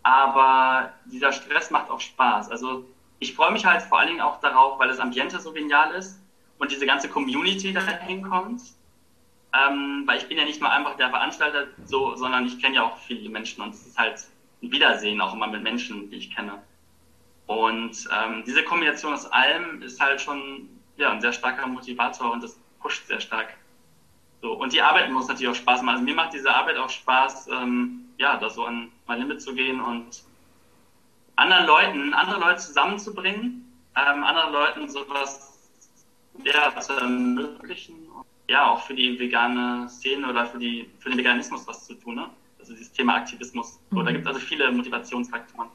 Aber 0.03 0.93
dieser 1.05 1.33
Stress 1.33 1.69
macht 1.69 1.89
auch 1.89 1.99
Spaß. 1.99 2.49
Also 2.49 2.85
ich 3.19 3.33
freue 3.33 3.51
mich 3.51 3.65
halt 3.65 3.81
vor 3.81 3.99
allen 3.99 4.09
Dingen 4.09 4.21
auch 4.21 4.39
darauf, 4.39 4.79
weil 4.79 4.87
das 4.87 4.99
Ambiente 4.99 5.39
so 5.39 5.51
genial 5.51 5.91
ist 5.95 6.21
und 6.59 6.71
diese 6.71 6.85
ganze 6.85 7.09
Community 7.09 7.73
da 7.73 7.81
hinkommt. 7.81 8.61
Ähm, 9.53 10.03
weil 10.05 10.17
ich 10.17 10.27
bin 10.27 10.37
ja 10.37 10.43
nicht 10.43 10.59
nur 10.59 10.69
einfach 10.69 10.97
der 10.97 11.09
Veranstalter, 11.09 11.67
so, 11.85 12.15
sondern 12.15 12.45
ich 12.45 12.61
kenne 12.61 12.75
ja 12.75 12.83
auch 12.83 12.97
viele 12.97 13.29
Menschen 13.29 13.63
und 13.63 13.73
es 13.73 13.87
ist 13.87 13.97
halt 13.97 14.25
ein 14.61 14.71
Wiedersehen 14.71 15.21
auch 15.21 15.33
immer 15.33 15.47
mit 15.47 15.63
Menschen, 15.63 16.09
die 16.09 16.17
ich 16.17 16.35
kenne. 16.35 16.61
Und 17.45 18.09
ähm, 18.13 18.43
diese 18.45 18.63
Kombination 18.63 19.13
aus 19.13 19.25
allem 19.25 19.81
ist 19.81 20.01
halt 20.01 20.19
schon 20.19 20.67
ja, 20.97 21.11
ein 21.11 21.21
sehr 21.21 21.31
starker 21.31 21.65
Motivator 21.65 22.31
und 22.33 22.43
das 22.43 22.59
pusht 22.81 23.07
sehr 23.07 23.21
stark. 23.21 23.53
So, 24.41 24.53
und 24.53 24.73
die 24.73 24.81
Arbeit 24.81 25.09
muss 25.11 25.27
natürlich 25.27 25.49
auch 25.49 25.55
Spaß 25.55 25.81
machen. 25.81 25.95
Also 25.95 26.03
mir 26.03 26.13
macht 26.13 26.33
diese 26.33 26.53
Arbeit 26.53 26.77
auch 26.77 26.89
Spaß, 26.89 27.47
ähm, 27.47 28.05
ja, 28.17 28.37
da 28.37 28.49
so 28.49 28.65
an 28.65 28.91
mein 29.07 29.19
Limit 29.19 29.41
zu 29.41 29.55
gehen 29.55 29.79
und 29.79 30.23
anderen 31.37 31.65
Leuten, 31.65 32.13
andere 32.13 32.39
Leute 32.39 32.59
zusammenzubringen, 32.59 33.71
ähm, 33.95 34.23
anderen 34.23 34.51
Leuten 34.51 34.89
sowas 34.89 35.56
ja, 36.43 36.79
zu 36.79 36.93
ermöglichen, 36.93 37.95
ja, 38.47 38.71
auch 38.71 38.81
für 38.81 38.93
die 38.93 39.19
vegane 39.19 39.89
Szene 39.89 40.29
oder 40.29 40.45
für, 40.45 40.57
die, 40.57 40.89
für 40.99 41.09
den 41.09 41.17
Veganismus 41.17 41.67
was 41.67 41.85
zu 41.85 41.95
tun. 41.95 42.15
Ne? 42.15 42.29
Also 42.59 42.73
dieses 42.73 42.91
Thema 42.91 43.15
Aktivismus. 43.15 43.79
So, 43.91 44.01
da 44.01 44.09
mhm. 44.09 44.15
gibt 44.15 44.21
es 44.21 44.27
also 44.27 44.39
viele 44.39 44.71
Motivationsfaktoren. 44.71 45.69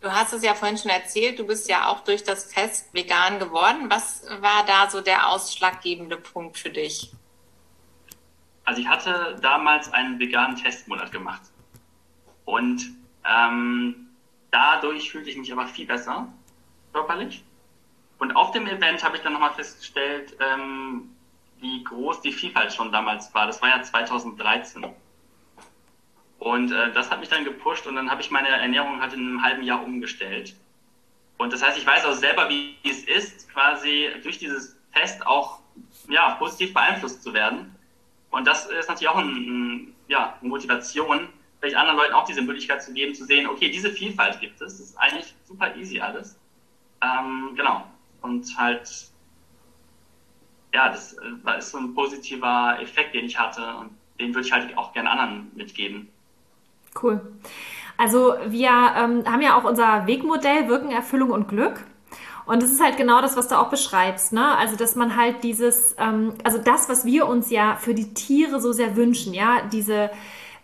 Du 0.00 0.10
hast 0.10 0.32
es 0.32 0.42
ja 0.42 0.54
vorhin 0.54 0.76
schon 0.76 0.90
erzählt, 0.90 1.38
du 1.38 1.46
bist 1.46 1.68
ja 1.68 1.86
auch 1.86 2.00
durch 2.00 2.24
das 2.24 2.52
Fest 2.52 2.92
vegan 2.92 3.38
geworden. 3.38 3.88
Was 3.88 4.24
war 4.40 4.66
da 4.66 4.90
so 4.90 5.00
der 5.00 5.28
ausschlaggebende 5.28 6.16
Punkt 6.16 6.58
für 6.58 6.70
dich? 6.70 7.12
Also 8.64 8.80
ich 8.80 8.88
hatte 8.88 9.38
damals 9.40 9.92
einen 9.92 10.18
veganen 10.18 10.56
Testmonat 10.56 11.12
gemacht. 11.12 11.42
Und 12.44 12.82
ähm, 13.24 14.08
dadurch 14.50 15.10
fühlte 15.10 15.30
ich 15.30 15.36
mich 15.36 15.52
aber 15.52 15.68
viel 15.68 15.86
besser 15.86 16.32
körperlich. 16.92 17.44
Und 18.22 18.36
auf 18.36 18.52
dem 18.52 18.68
Event 18.68 19.02
habe 19.02 19.16
ich 19.16 19.22
dann 19.24 19.32
nochmal 19.32 19.52
festgestellt, 19.52 20.36
ähm, 20.38 21.10
wie 21.58 21.82
groß 21.82 22.20
die 22.20 22.30
Vielfalt 22.30 22.72
schon 22.72 22.92
damals 22.92 23.34
war. 23.34 23.48
Das 23.48 23.60
war 23.60 23.68
ja 23.70 23.82
2013. 23.82 24.86
Und 26.38 26.70
äh, 26.70 26.92
das 26.92 27.10
hat 27.10 27.18
mich 27.18 27.30
dann 27.30 27.42
gepusht 27.42 27.84
und 27.88 27.96
dann 27.96 28.12
habe 28.12 28.20
ich 28.20 28.30
meine 28.30 28.46
Ernährung 28.46 29.00
halt 29.00 29.12
in 29.14 29.18
einem 29.18 29.42
halben 29.42 29.64
Jahr 29.64 29.82
umgestellt. 29.82 30.54
Und 31.36 31.52
das 31.52 31.64
heißt, 31.64 31.76
ich 31.76 31.84
weiß 31.84 32.04
auch 32.04 32.12
selber, 32.12 32.48
wie 32.48 32.76
es 32.84 33.02
ist, 33.02 33.52
quasi 33.52 34.10
durch 34.22 34.38
dieses 34.38 34.78
Fest 34.92 35.26
auch 35.26 35.58
ja, 36.08 36.36
positiv 36.36 36.72
beeinflusst 36.72 37.24
zu 37.24 37.34
werden. 37.34 37.74
Und 38.30 38.46
das 38.46 38.66
ist 38.66 38.88
natürlich 38.88 39.08
auch 39.08 39.18
ein, 39.18 39.26
ein, 39.30 39.94
ja, 40.06 40.38
eine 40.40 40.48
Motivation, 40.48 41.28
vielleicht 41.58 41.74
anderen 41.74 41.98
Leuten 41.98 42.14
auch 42.14 42.26
diese 42.26 42.42
Möglichkeit 42.42 42.84
zu 42.84 42.92
geben, 42.92 43.16
zu 43.16 43.24
sehen, 43.24 43.48
okay, 43.48 43.68
diese 43.68 43.90
Vielfalt 43.90 44.38
gibt 44.38 44.60
es, 44.60 44.78
das 44.78 44.90
ist 44.90 44.96
eigentlich 44.96 45.34
super 45.44 45.74
easy 45.74 45.98
alles. 45.98 46.38
Ähm, 47.02 47.54
genau. 47.56 47.91
Und 48.22 48.46
halt, 48.56 49.10
ja, 50.72 50.88
das, 50.88 51.16
das 51.44 51.54
äh, 51.54 51.58
ist 51.58 51.70
so 51.70 51.78
ein 51.78 51.94
positiver 51.94 52.78
Effekt, 52.80 53.14
den 53.14 53.26
ich 53.26 53.38
hatte 53.38 53.62
und 53.76 53.90
den 54.18 54.34
würde 54.34 54.46
ich 54.46 54.52
halt 54.52 54.76
auch 54.76 54.92
gerne 54.92 55.10
anderen 55.10 55.50
mitgeben. 55.54 56.08
Cool. 57.00 57.20
Also 57.96 58.34
wir 58.46 58.70
ähm, 58.70 59.24
haben 59.26 59.40
ja 59.40 59.56
auch 59.56 59.64
unser 59.64 60.06
Wegmodell 60.06 60.68
Wirken, 60.68 60.90
Erfüllung 60.90 61.30
und 61.30 61.48
Glück. 61.48 61.84
Und 62.44 62.62
es 62.62 62.72
ist 62.72 62.82
halt 62.82 62.96
genau 62.96 63.20
das, 63.20 63.36
was 63.36 63.48
du 63.48 63.56
auch 63.56 63.70
beschreibst, 63.70 64.32
ne? 64.32 64.56
Also, 64.56 64.74
dass 64.76 64.96
man 64.96 65.16
halt 65.16 65.44
dieses, 65.44 65.94
ähm, 65.98 66.34
also 66.42 66.58
das, 66.58 66.88
was 66.88 67.04
wir 67.04 67.28
uns 67.28 67.50
ja 67.50 67.76
für 67.76 67.94
die 67.94 68.14
Tiere 68.14 68.60
so 68.60 68.72
sehr 68.72 68.96
wünschen, 68.96 69.32
ja, 69.32 69.62
diese 69.72 70.10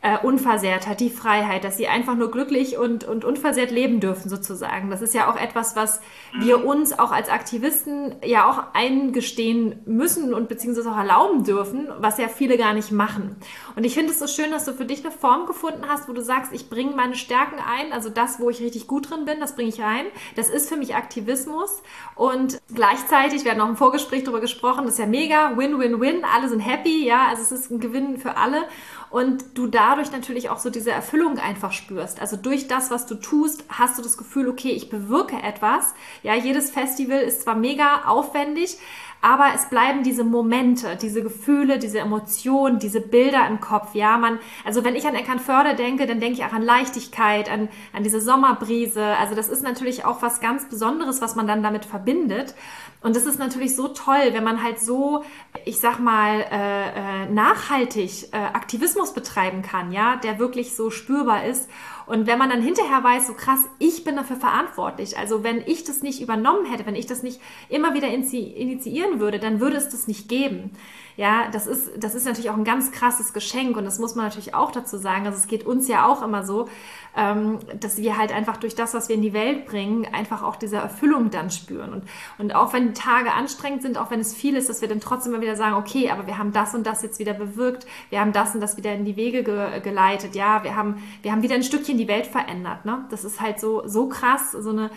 äh, 0.00 0.16
Unversehrtheit, 0.18 1.00
die 1.00 1.10
Freiheit, 1.10 1.64
dass 1.64 1.76
sie 1.76 1.88
einfach 1.88 2.14
nur 2.14 2.30
glücklich 2.30 2.78
und, 2.78 3.02
und 3.02 3.24
unversehrt 3.24 3.72
leben 3.72 3.98
dürfen, 3.98 4.28
sozusagen. 4.28 4.90
Das 4.90 5.02
ist 5.02 5.12
ja 5.12 5.28
auch 5.30 5.36
etwas, 5.36 5.74
was 5.74 6.00
wir 6.38 6.64
uns 6.64 6.96
auch 6.96 7.10
als 7.10 7.28
Aktivisten 7.28 8.14
ja 8.24 8.48
auch 8.48 8.74
eingestehen 8.74 9.80
müssen 9.86 10.34
und 10.34 10.48
beziehungsweise 10.48 10.92
auch 10.92 10.96
erlauben 10.96 11.42
dürfen, 11.42 11.88
was 11.98 12.18
ja 12.18 12.28
viele 12.28 12.56
gar 12.56 12.74
nicht 12.74 12.92
machen. 12.92 13.36
Und 13.78 13.84
ich 13.84 13.94
finde 13.94 14.10
es 14.10 14.18
so 14.18 14.26
schön, 14.26 14.50
dass 14.50 14.64
du 14.64 14.72
für 14.72 14.84
dich 14.84 15.04
eine 15.04 15.14
Form 15.14 15.46
gefunden 15.46 15.86
hast, 15.86 16.08
wo 16.08 16.12
du 16.12 16.20
sagst, 16.20 16.52
ich 16.52 16.68
bringe 16.68 16.96
meine 16.96 17.14
Stärken 17.14 17.60
ein, 17.60 17.92
also 17.92 18.10
das, 18.10 18.40
wo 18.40 18.50
ich 18.50 18.60
richtig 18.60 18.88
gut 18.88 19.08
drin 19.08 19.24
bin, 19.24 19.38
das 19.38 19.54
bringe 19.54 19.68
ich 19.68 19.80
rein. 19.80 20.06
Das 20.34 20.48
ist 20.48 20.68
für 20.68 20.76
mich 20.76 20.96
Aktivismus 20.96 21.80
und 22.16 22.60
gleichzeitig, 22.74 23.44
wir 23.44 23.52
hatten 23.52 23.60
auch 23.60 23.68
im 23.68 23.76
Vorgespräch 23.76 24.24
darüber 24.24 24.40
gesprochen, 24.40 24.82
das 24.82 24.94
ist 24.94 24.98
ja 24.98 25.06
mega, 25.06 25.56
Win-Win-Win, 25.56 26.24
alle 26.24 26.48
sind 26.48 26.58
happy, 26.58 27.06
ja, 27.06 27.28
also 27.28 27.42
es 27.42 27.52
ist 27.52 27.70
ein 27.70 27.78
Gewinn 27.78 28.18
für 28.18 28.36
alle 28.36 28.64
und 29.10 29.44
du 29.54 29.68
dadurch 29.68 30.10
natürlich 30.12 30.50
auch 30.50 30.58
so 30.58 30.70
diese 30.70 30.90
Erfüllung 30.90 31.38
einfach 31.38 31.72
spürst. 31.72 32.20
Also 32.20 32.36
durch 32.36 32.68
das, 32.68 32.90
was 32.90 33.06
du 33.06 33.14
tust, 33.14 33.64
hast 33.68 33.96
du 33.96 34.02
das 34.02 34.18
Gefühl, 34.18 34.48
okay, 34.48 34.70
ich 34.70 34.90
bewirke 34.90 35.36
etwas. 35.40 35.94
Ja, 36.22 36.34
jedes 36.34 36.70
Festival 36.70 37.20
ist 37.20 37.42
zwar 37.42 37.54
mega 37.54 38.02
aufwendig, 38.06 38.76
aber 39.20 39.52
es 39.54 39.68
bleiben 39.68 40.02
diese 40.02 40.22
Momente, 40.24 40.96
diese 40.96 41.22
Gefühle, 41.22 41.78
diese 41.78 41.98
Emotionen, 41.98 42.78
diese 42.78 43.00
Bilder 43.00 43.46
im 43.48 43.60
Kopf. 43.60 43.94
Ja, 43.94 44.16
man, 44.16 44.38
also 44.64 44.84
wenn 44.84 44.94
ich 44.94 45.06
an 45.06 45.14
Eckernförde 45.14 45.74
denke, 45.74 46.06
dann 46.06 46.20
denke 46.20 46.38
ich 46.38 46.44
auch 46.44 46.52
an 46.52 46.62
Leichtigkeit, 46.62 47.50
an, 47.50 47.68
an 47.92 48.04
diese 48.04 48.20
Sommerbrise. 48.20 49.02
Also 49.02 49.34
das 49.34 49.48
ist 49.48 49.62
natürlich 49.62 50.04
auch 50.04 50.22
was 50.22 50.40
ganz 50.40 50.68
Besonderes, 50.68 51.20
was 51.20 51.34
man 51.34 51.46
dann 51.46 51.62
damit 51.62 51.84
verbindet. 51.84 52.54
Und 53.00 53.16
das 53.16 53.26
ist 53.26 53.38
natürlich 53.38 53.76
so 53.76 53.88
toll, 53.88 54.32
wenn 54.32 54.44
man 54.44 54.62
halt 54.62 54.80
so, 54.80 55.24
ich 55.64 55.78
sag 55.78 55.98
mal, 55.98 56.40
äh, 56.50 57.24
äh, 57.24 57.26
nachhaltig 57.30 58.32
äh, 58.32 58.36
Aktivismus 58.36 59.14
betreiben 59.14 59.62
kann, 59.62 59.92
ja, 59.92 60.16
der 60.16 60.38
wirklich 60.38 60.74
so 60.74 60.90
spürbar 60.90 61.44
ist. 61.44 61.68
Und 62.08 62.26
wenn 62.26 62.38
man 62.38 62.48
dann 62.48 62.62
hinterher 62.62 63.04
weiß, 63.04 63.26
so 63.26 63.34
krass, 63.34 63.60
ich 63.78 64.02
bin 64.02 64.16
dafür 64.16 64.36
verantwortlich. 64.36 65.18
Also 65.18 65.44
wenn 65.44 65.62
ich 65.66 65.84
das 65.84 66.02
nicht 66.02 66.22
übernommen 66.22 66.64
hätte, 66.64 66.86
wenn 66.86 66.96
ich 66.96 67.06
das 67.06 67.22
nicht 67.22 67.38
immer 67.68 67.92
wieder 67.92 68.08
initiieren 68.08 69.20
würde, 69.20 69.38
dann 69.38 69.60
würde 69.60 69.76
es 69.76 69.90
das 69.90 70.08
nicht 70.08 70.28
geben. 70.28 70.70
Ja, 71.18 71.48
das 71.50 71.66
ist, 71.66 71.90
das 71.98 72.14
ist 72.14 72.26
natürlich 72.26 72.48
auch 72.48 72.56
ein 72.56 72.62
ganz 72.62 72.92
krasses 72.92 73.32
Geschenk 73.32 73.76
und 73.76 73.84
das 73.84 73.98
muss 73.98 74.14
man 74.14 74.26
natürlich 74.26 74.54
auch 74.54 74.70
dazu 74.70 74.98
sagen. 74.98 75.26
Also 75.26 75.36
es 75.36 75.48
geht 75.48 75.66
uns 75.66 75.88
ja 75.88 76.06
auch 76.06 76.22
immer 76.22 76.44
so, 76.44 76.68
ähm, 77.16 77.58
dass 77.80 77.96
wir 77.96 78.16
halt 78.16 78.30
einfach 78.30 78.56
durch 78.56 78.76
das, 78.76 78.94
was 78.94 79.08
wir 79.08 79.16
in 79.16 79.22
die 79.22 79.32
Welt 79.32 79.66
bringen, 79.66 80.06
einfach 80.14 80.44
auch 80.44 80.54
diese 80.54 80.76
Erfüllung 80.76 81.32
dann 81.32 81.50
spüren. 81.50 81.92
Und, 81.92 82.04
und 82.38 82.54
auch 82.54 82.72
wenn 82.72 82.86
die 82.86 82.92
Tage 82.92 83.32
anstrengend 83.32 83.82
sind, 83.82 83.98
auch 83.98 84.12
wenn 84.12 84.20
es 84.20 84.32
viel 84.32 84.54
ist, 84.54 84.68
dass 84.68 84.80
wir 84.80 84.86
dann 84.86 85.00
trotzdem 85.00 85.32
immer 85.32 85.42
wieder 85.42 85.56
sagen, 85.56 85.74
okay, 85.74 86.08
aber 86.08 86.28
wir 86.28 86.38
haben 86.38 86.52
das 86.52 86.72
und 86.76 86.86
das 86.86 87.02
jetzt 87.02 87.18
wieder 87.18 87.34
bewirkt, 87.34 87.84
wir 88.10 88.20
haben 88.20 88.32
das 88.32 88.54
und 88.54 88.60
das 88.60 88.76
wieder 88.76 88.94
in 88.94 89.04
die 89.04 89.16
Wege 89.16 89.42
ge 89.42 89.80
geleitet, 89.80 90.36
ja, 90.36 90.62
wir 90.62 90.76
haben, 90.76 91.02
wir 91.22 91.32
haben 91.32 91.42
wieder 91.42 91.56
ein 91.56 91.64
Stückchen 91.64 91.98
die 91.98 92.06
Welt 92.06 92.28
verändert. 92.28 92.84
Ne? 92.84 93.04
Das 93.10 93.24
ist 93.24 93.40
halt 93.40 93.58
so, 93.58 93.82
so 93.88 94.08
krass, 94.08 94.52
so 94.52 94.70
eine 94.70 94.90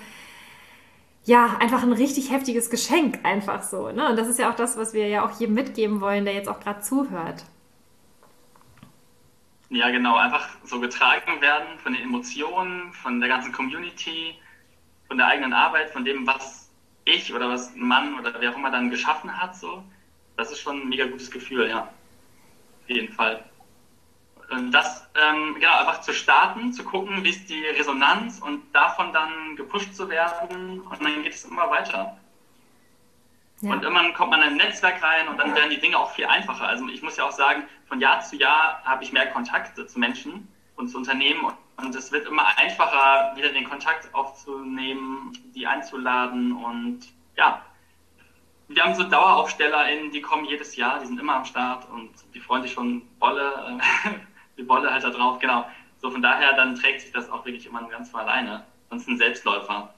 ja, 1.24 1.58
einfach 1.60 1.84
ein 1.84 1.94
richtig 1.94 2.32
heftiges 2.32 2.70
Geschenk, 2.70 3.20
einfach 3.24 3.64
so. 3.64 3.92
Ne? 3.92 4.10
Und 4.10 4.16
das 4.18 4.28
ist 4.28 4.40
ja 4.40 4.50
auch 4.50 4.56
das, 4.56 4.78
was 4.78 4.94
wir 4.94 5.08
ja 5.08 5.24
auch 5.26 5.40
jedem 5.40 5.56
mitgeben 5.56 6.02
wollen, 6.02 6.26
der 6.26 6.34
jetzt 6.34 6.50
auch 6.50 6.60
gerade 6.60 6.82
zuhört. 6.82 7.46
Ja, 9.70 9.90
genau, 9.90 10.18
einfach 10.18 10.50
so 10.66 10.80
getragen 10.80 11.40
werden 11.40 11.80
von 11.80 11.94
den 11.94 12.04
Emotionen, 12.04 12.92
von 12.92 13.20
der 13.20 13.30
ganzen 13.30 13.54
Community, 13.54 14.36
von 15.08 15.18
der 15.18 15.28
eigenen 15.28 15.54
Arbeit, 15.54 15.92
von 15.92 16.04
dem, 16.04 16.28
was 16.28 16.70
ich 17.06 17.34
oder 17.34 17.50
was 17.50 17.74
ein 17.76 17.88
Mann 17.88 18.20
oder 18.20 18.34
wer 18.40 18.52
auch 18.52 18.58
immer 18.58 18.72
dann 18.72 18.90
geschaffen 18.90 19.42
hat, 19.42 19.56
so. 19.56 19.84
Das 20.38 20.52
ist 20.52 20.60
schon 20.60 20.82
ein 20.82 20.90
mega 20.90 21.06
gutes 21.06 21.30
Gefühl, 21.32 21.70
ja. 21.70 21.84
Auf 21.84 22.90
jeden 22.90 23.14
Fall. 23.14 23.44
Und 24.52 24.72
das, 24.72 25.08
ähm, 25.16 25.56
genau, 25.56 25.78
einfach 25.78 26.02
zu 26.02 26.14
starten, 26.14 26.74
zu 26.74 26.84
gucken, 26.84 27.24
wie 27.24 27.30
ist 27.30 27.50
die 27.50 27.66
Resonanz 27.68 28.40
und 28.40 28.62
davon 28.74 29.14
dann 29.14 29.56
gepusht 29.56 29.96
zu 29.96 30.10
werden 30.10 30.82
und 30.82 31.02
dann 31.02 31.24
geht 31.24 31.34
es 31.34 31.46
immer 31.46 31.70
weiter. 31.70 32.18
Ja. 33.62 33.72
Und 33.72 33.84
irgendwann 33.84 34.14
kommt 34.14 34.32
man 34.32 34.42
in 34.42 34.50
ein 34.50 34.58
Netzwerk 34.58 35.02
rein 35.02 35.30
und 35.30 35.38
dann 35.38 35.56
werden 35.56 35.70
die 35.70 35.80
Dinge 35.80 35.98
auch 35.98 36.12
viel 36.12 36.26
einfacher. 36.26 36.68
Also 36.68 36.88
ich 36.90 37.02
muss 37.02 37.16
ja 37.16 37.26
auch 37.26 37.32
sagen, 37.32 37.64
von 37.88 38.02
Jahr 38.02 38.20
zu 38.22 38.36
Jahr 38.36 38.82
habe 38.84 39.04
ich 39.04 39.14
mehr 39.14 39.28
Kontakte 39.28 39.88
zu 39.88 40.00
Menschen 40.00 40.48
und 40.76 40.90
zu 40.90 40.98
Unternehmen 40.98 41.46
und 41.78 41.96
es 41.96 42.12
wird 42.12 42.28
immer 42.28 42.46
einfacher, 42.58 43.34
wieder 43.36 43.50
den 43.50 43.70
Kontakt 43.70 44.14
aufzunehmen, 44.14 45.32
die 45.56 45.66
einzuladen 45.66 46.52
und 46.52 47.08
ja, 47.38 47.62
wir 48.68 48.84
haben 48.84 48.96
so 48.96 49.04
DaueraufstellerInnen, 49.04 50.12
die 50.12 50.22
kommen 50.22 50.46
jedes 50.46 50.76
Jahr, 50.76 51.00
die 51.00 51.06
sind 51.06 51.20
immer 51.20 51.36
am 51.36 51.46
Start 51.46 51.90
und 51.90 52.10
die 52.34 52.40
freuen 52.40 52.64
sich 52.64 52.74
schon 52.74 53.04
volle 53.20 53.80
die 54.58 54.68
Wolle 54.68 54.92
halt 54.92 55.04
da 55.04 55.10
drauf, 55.10 55.40
genau. 55.40 55.66
So 56.02 56.10
von 56.10 56.22
daher, 56.22 56.54
dann 56.54 56.76
trägt 56.76 57.02
sich 57.02 57.12
das 57.12 57.30
auch 57.30 57.46
wirklich 57.46 57.66
immer 57.66 57.84
ganz 57.90 58.10
von 58.10 58.22
alleine. 58.22 58.66
Sonst 58.90 59.08
ein 59.08 59.18
Selbstläufer. 59.18 59.94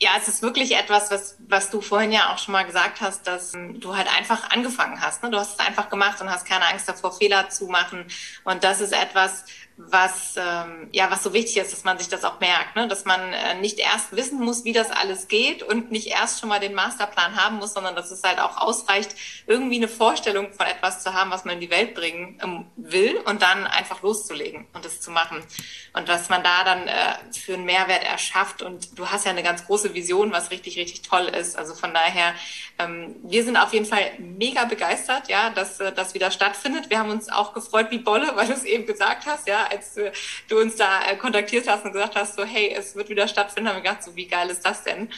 Ja, 0.00 0.10
es 0.16 0.28
ist 0.28 0.42
wirklich 0.42 0.76
etwas, 0.76 1.10
was, 1.10 1.36
was 1.48 1.70
du 1.70 1.80
vorhin 1.80 2.12
ja 2.12 2.32
auch 2.32 2.38
schon 2.38 2.52
mal 2.52 2.64
gesagt 2.64 3.00
hast, 3.00 3.26
dass 3.26 3.52
du 3.52 3.96
halt 3.96 4.06
einfach 4.16 4.50
angefangen 4.50 5.00
hast. 5.00 5.24
Ne? 5.24 5.30
Du 5.30 5.38
hast 5.38 5.58
es 5.58 5.66
einfach 5.66 5.88
gemacht 5.88 6.20
und 6.20 6.30
hast 6.30 6.46
keine 6.46 6.66
Angst 6.66 6.88
davor, 6.88 7.12
Fehler 7.12 7.48
zu 7.48 7.66
machen. 7.66 8.06
Und 8.44 8.62
das 8.62 8.80
ist 8.80 8.92
etwas, 8.92 9.44
was 9.78 10.34
ähm, 10.36 10.88
ja 10.92 11.08
was 11.10 11.22
so 11.22 11.32
wichtig 11.32 11.56
ist, 11.58 11.72
dass 11.72 11.84
man 11.84 11.98
sich 11.98 12.08
das 12.08 12.24
auch 12.24 12.40
merkt, 12.40 12.74
ne? 12.74 12.88
dass 12.88 13.04
man 13.04 13.32
äh, 13.32 13.54
nicht 13.54 13.78
erst 13.78 14.14
wissen 14.14 14.40
muss, 14.40 14.64
wie 14.64 14.72
das 14.72 14.90
alles 14.90 15.28
geht 15.28 15.62
und 15.62 15.92
nicht 15.92 16.08
erst 16.08 16.40
schon 16.40 16.48
mal 16.48 16.58
den 16.58 16.74
Masterplan 16.74 17.36
haben 17.36 17.58
muss, 17.58 17.74
sondern 17.74 17.94
dass 17.94 18.10
es 18.10 18.22
halt 18.24 18.40
auch 18.40 18.56
ausreicht, 18.56 19.14
irgendwie 19.46 19.76
eine 19.76 19.86
Vorstellung 19.86 20.52
von 20.52 20.66
etwas 20.66 21.04
zu 21.04 21.14
haben, 21.14 21.30
was 21.30 21.44
man 21.44 21.54
in 21.54 21.60
die 21.60 21.70
Welt 21.70 21.94
bringen 21.94 22.40
ähm, 22.42 22.66
will 22.76 23.18
und 23.24 23.40
dann 23.40 23.68
einfach 23.68 24.02
loszulegen 24.02 24.66
und 24.72 24.84
es 24.84 25.00
zu 25.00 25.12
machen 25.12 25.44
und 25.92 26.08
was 26.08 26.28
man 26.28 26.42
da 26.42 26.64
dann 26.64 26.88
äh, 26.88 27.14
für 27.32 27.54
einen 27.54 27.64
Mehrwert 27.64 28.02
erschafft 28.02 28.62
und 28.62 28.98
du 28.98 29.08
hast 29.08 29.26
ja 29.26 29.30
eine 29.30 29.44
ganz 29.44 29.64
große 29.64 29.87
Vision, 29.94 30.32
was 30.32 30.50
richtig 30.50 30.78
richtig 30.78 31.02
toll 31.02 31.24
ist. 31.24 31.56
Also 31.56 31.74
von 31.74 31.92
daher 31.94 32.34
ähm, 32.78 33.16
wir 33.22 33.44
sind 33.44 33.56
auf 33.56 33.72
jeden 33.72 33.86
Fall 33.86 34.10
mega 34.18 34.64
begeistert, 34.64 35.28
ja, 35.28 35.50
dass 35.50 35.80
äh, 35.80 35.92
das 35.92 36.14
wieder 36.14 36.30
stattfindet. 36.30 36.90
Wir 36.90 36.98
haben 36.98 37.10
uns 37.10 37.28
auch 37.28 37.54
gefreut 37.54 37.90
wie 37.90 37.98
Bolle, 37.98 38.32
weil 38.36 38.46
du 38.46 38.52
es 38.52 38.64
eben 38.64 38.86
gesagt 38.86 39.26
hast, 39.26 39.48
ja, 39.48 39.66
als 39.70 39.96
äh, 39.96 40.12
du 40.48 40.60
uns 40.60 40.76
da 40.76 41.02
äh, 41.10 41.16
kontaktiert 41.16 41.68
hast 41.68 41.84
und 41.84 41.92
gesagt 41.92 42.16
hast, 42.16 42.36
so 42.36 42.44
hey, 42.44 42.74
es 42.76 42.94
wird 42.94 43.08
wieder 43.08 43.28
stattfinden, 43.28 43.68
haben 43.68 43.76
wir 43.76 43.82
gedacht, 43.82 44.02
so 44.02 44.16
wie 44.16 44.26
geil 44.26 44.50
ist 44.50 44.64
das 44.64 44.84
denn? 44.84 45.08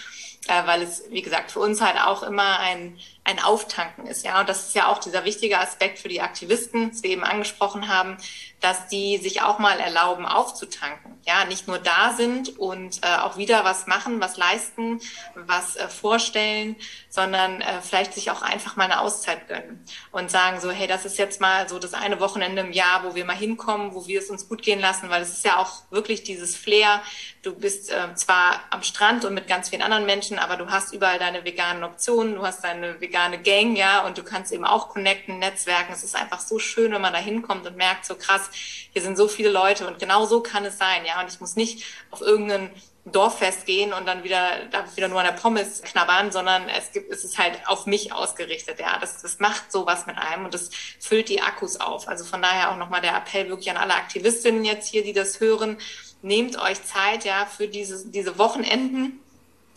äh, 0.49 0.67
weil 0.67 0.83
es, 0.83 1.05
wie 1.11 1.23
gesagt, 1.23 1.53
für 1.53 1.61
uns 1.61 1.81
halt 1.81 1.97
auch 1.97 2.23
immer 2.23 2.59
ein, 2.61 2.99
ein 3.31 3.43
Auftanken 3.43 4.07
ist. 4.07 4.25
Ja, 4.25 4.41
und 4.41 4.49
das 4.49 4.69
ist 4.69 4.75
ja 4.75 4.89
auch 4.89 4.99
dieser 4.99 5.25
wichtige 5.25 5.59
Aspekt 5.59 5.99
für 5.99 6.09
die 6.09 6.21
Aktivisten, 6.21 6.91
die 6.91 7.03
wir 7.03 7.11
eben 7.11 7.25
angesprochen 7.25 7.89
haben, 7.89 8.17
dass 8.61 8.89
die 8.89 9.19
sich 9.19 9.43
auch 9.43 9.59
mal 9.59 9.79
erlauben, 9.81 10.27
aufzutanken. 10.27 11.19
Ja, 11.27 11.45
nicht 11.45 11.67
nur 11.67 11.79
da 11.79 12.13
sind 12.17 12.59
und 12.59 13.03
äh, 13.03 13.17
auch 13.17 13.37
wieder 13.37 13.65
was 13.65 13.87
machen, 13.87 14.21
was 14.21 14.37
leisten, 14.37 15.01
was 15.35 15.77
äh, 15.77 15.89
vorstellen, 15.89 16.77
sondern 17.09 17.61
äh, 17.61 17.81
vielleicht 17.83 18.15
sich 18.15 18.31
auch 18.31 18.43
einfach 18.43 18.77
mal 18.77 18.85
eine 18.85 19.01
Auszeit 19.01 19.49
gönnen 19.49 19.85
und 20.13 20.31
sagen 20.31 20.61
so, 20.61 20.71
hey, 20.71 20.87
das 20.87 21.05
ist 21.05 21.19
jetzt 21.19 21.41
mal 21.41 21.69
so 21.69 21.79
das 21.79 21.95
eine 21.95 22.21
Wochenende 22.21 22.63
im 22.63 22.73
Jahr, 22.73 23.05
wo 23.05 23.15
wir 23.15 23.25
mal 23.25 23.37
hinkommen, 23.37 23.95
wo 23.95 24.07
wir 24.07 24.21
es 24.21 24.31
uns 24.31 24.49
gut 24.49 24.63
gehen 24.63 24.81
lassen, 24.81 25.09
weil 25.09 25.23
es 25.23 25.31
ist 25.31 25.45
ja 25.45 25.59
auch 25.59 25.83
wirklich 25.91 26.23
dieses 26.23 26.57
Flair. 26.57 27.03
Du 27.43 27.55
bist 27.55 27.91
äh, 27.91 28.15
zwar 28.15 28.61
am 28.71 28.83
Strand 28.83 29.25
und 29.25 29.35
mit 29.35 29.47
ganz 29.47 29.71
vielen 29.71 29.83
anderen 29.83 30.07
Menschen, 30.07 30.39
aber 30.39 30.57
du 30.57 30.71
hast 30.71 30.93
überall 30.93 31.19
deine 31.19 31.45
veganen 31.45 31.85
Optionen, 31.85 32.35
du 32.35 32.47
hast 32.47 32.63
deine 32.65 33.01
vegane 33.21 33.43
Gang, 33.43 33.77
ja, 33.77 34.07
und 34.07 34.19
du 34.19 34.23
kannst 34.23 34.53
eben 34.53 34.65
auch 34.65 34.89
connecten, 34.89 35.39
netzwerken. 35.39 35.93
Es 35.93 36.03
ist 36.03 36.17
einfach 36.17 36.41
so 36.41 36.59
schön, 36.59 36.93
wenn 36.93 37.01
man 37.01 37.13
da 37.13 37.19
hinkommt 37.19 37.67
und 37.67 37.77
merkt, 37.77 38.07
so 38.07 38.15
krass, 38.15 38.51
hier 38.93 39.03
sind 39.03 39.17
so 39.17 39.29
viele 39.29 39.51
Leute 39.51 39.87
und 39.87 39.99
genau 39.99 40.27
so 40.27 40.41
kann 40.43 40.65
es 40.65 40.79
sein, 40.79 41.05
ja. 41.05 41.21
Und 41.21 41.33
ich 41.33 41.41
muss 41.41 41.57
nicht 41.57 41.85
auf 42.11 42.21
irgendeinen 42.21 42.71
Dorffest 43.07 43.67
gehen 43.67 43.93
und 43.93 44.07
dann 44.07 44.25
wieder, 44.25 44.67
darf 44.71 44.97
wieder 44.97 45.09
nur 45.09 45.21
an 45.21 45.27
der 45.27 45.33
Pommes 45.33 45.83
knabbern, 45.83 46.31
sondern 46.33 46.69
es 46.69 46.93
gibt, 46.93 47.11
es 47.11 47.25
ist 47.25 47.39
halt 47.39 47.67
auf 47.67 47.87
mich 47.87 48.13
ausgerichtet, 48.13 48.81
ja. 48.81 48.99
Das, 48.99 49.23
das 49.23 49.39
macht 49.39 49.71
sowas 49.73 50.07
mit 50.07 50.17
einem 50.17 50.45
und 50.45 50.55
das 50.55 50.71
füllt 50.99 51.29
die 51.29 51.43
Akkus 51.43 51.79
auf. 51.81 52.09
Also 52.09 52.25
von 52.25 52.43
daher 52.43 52.73
auch 52.73 52.77
nochmal 52.77 53.01
der 53.01 53.17
Appell 53.17 53.49
wirklich 53.49 53.71
an 53.71 53.77
alle 53.77 53.95
Aktivistinnen 53.95 54.65
jetzt 54.65 54.89
hier, 54.89 55.03
die 55.03 55.13
das 55.13 55.41
hören. 55.41 55.79
Nehmt 56.23 56.59
euch 56.61 56.85
Zeit, 56.85 57.25
ja, 57.25 57.47
für 57.47 57.67
diese, 57.67 58.11
diese 58.11 58.37
Wochenenden 58.39 59.21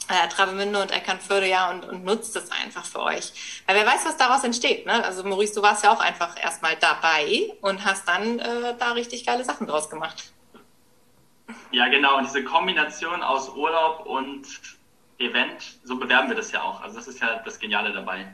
äh, 0.10 0.28
Travemünde 0.28 0.82
und 0.82 0.92
Eckernförde 0.92 1.48
ja 1.48 1.72
und, 1.72 1.86
und 1.86 2.04
nutzt 2.04 2.36
es 2.36 2.52
einfach 2.52 2.86
für 2.86 3.02
euch. 3.02 3.64
Weil 3.66 3.76
wer 3.78 3.86
weiß, 3.86 4.06
was 4.06 4.18
daraus 4.18 4.44
entsteht. 4.44 4.86
Ne? 4.86 5.04
Also 5.04 5.24
Maurice, 5.24 5.56
du 5.56 5.62
warst 5.62 5.84
ja 5.84 5.92
auch 5.92 6.00
einfach 6.00 6.42
erstmal 6.42 6.76
dabei 6.76 7.52
und 7.62 7.86
hast 7.86 8.08
dann 8.08 8.40
äh, 8.40 8.76
da 8.78 8.92
richtig 8.92 9.26
geile 9.26 9.44
Sachen 9.44 9.68
draus 9.68 9.90
gemacht. 9.90 10.32
Ja, 11.72 11.88
genau. 11.88 12.18
Und 12.18 12.26
diese 12.26 12.44
Kombination 12.44 13.24
aus 13.24 13.50
Urlaub 13.50 14.06
und 14.06 14.46
Event, 15.20 15.78
so 15.84 15.98
bewerben 15.98 16.30
wir 16.30 16.36
das 16.36 16.52
ja 16.52 16.62
auch. 16.62 16.82
Also 16.82 16.98
das 16.98 17.08
ist 17.08 17.20
ja 17.20 17.42
das 17.44 17.60
Geniale 17.60 17.94
dabei. 17.94 18.28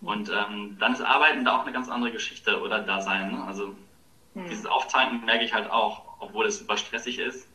Und 0.00 0.30
ähm, 0.30 0.76
dann 0.78 0.92
ist 0.92 1.00
Arbeiten 1.00 1.44
da 1.44 1.56
auch 1.56 1.62
eine 1.62 1.72
ganz 1.72 1.88
andere 1.88 2.12
Geschichte 2.12 2.60
oder 2.60 2.80
Dasein. 2.80 3.32
Ne? 3.32 3.44
Also 3.44 3.74
hm. 4.34 4.48
dieses 4.48 4.66
Auftanken 4.66 5.24
merke 5.24 5.44
ich 5.44 5.54
halt 5.54 5.70
auch, 5.70 6.02
obwohl 6.20 6.46
es 6.46 6.58
super 6.58 6.76
stressig 6.76 7.18
ist 7.18 7.48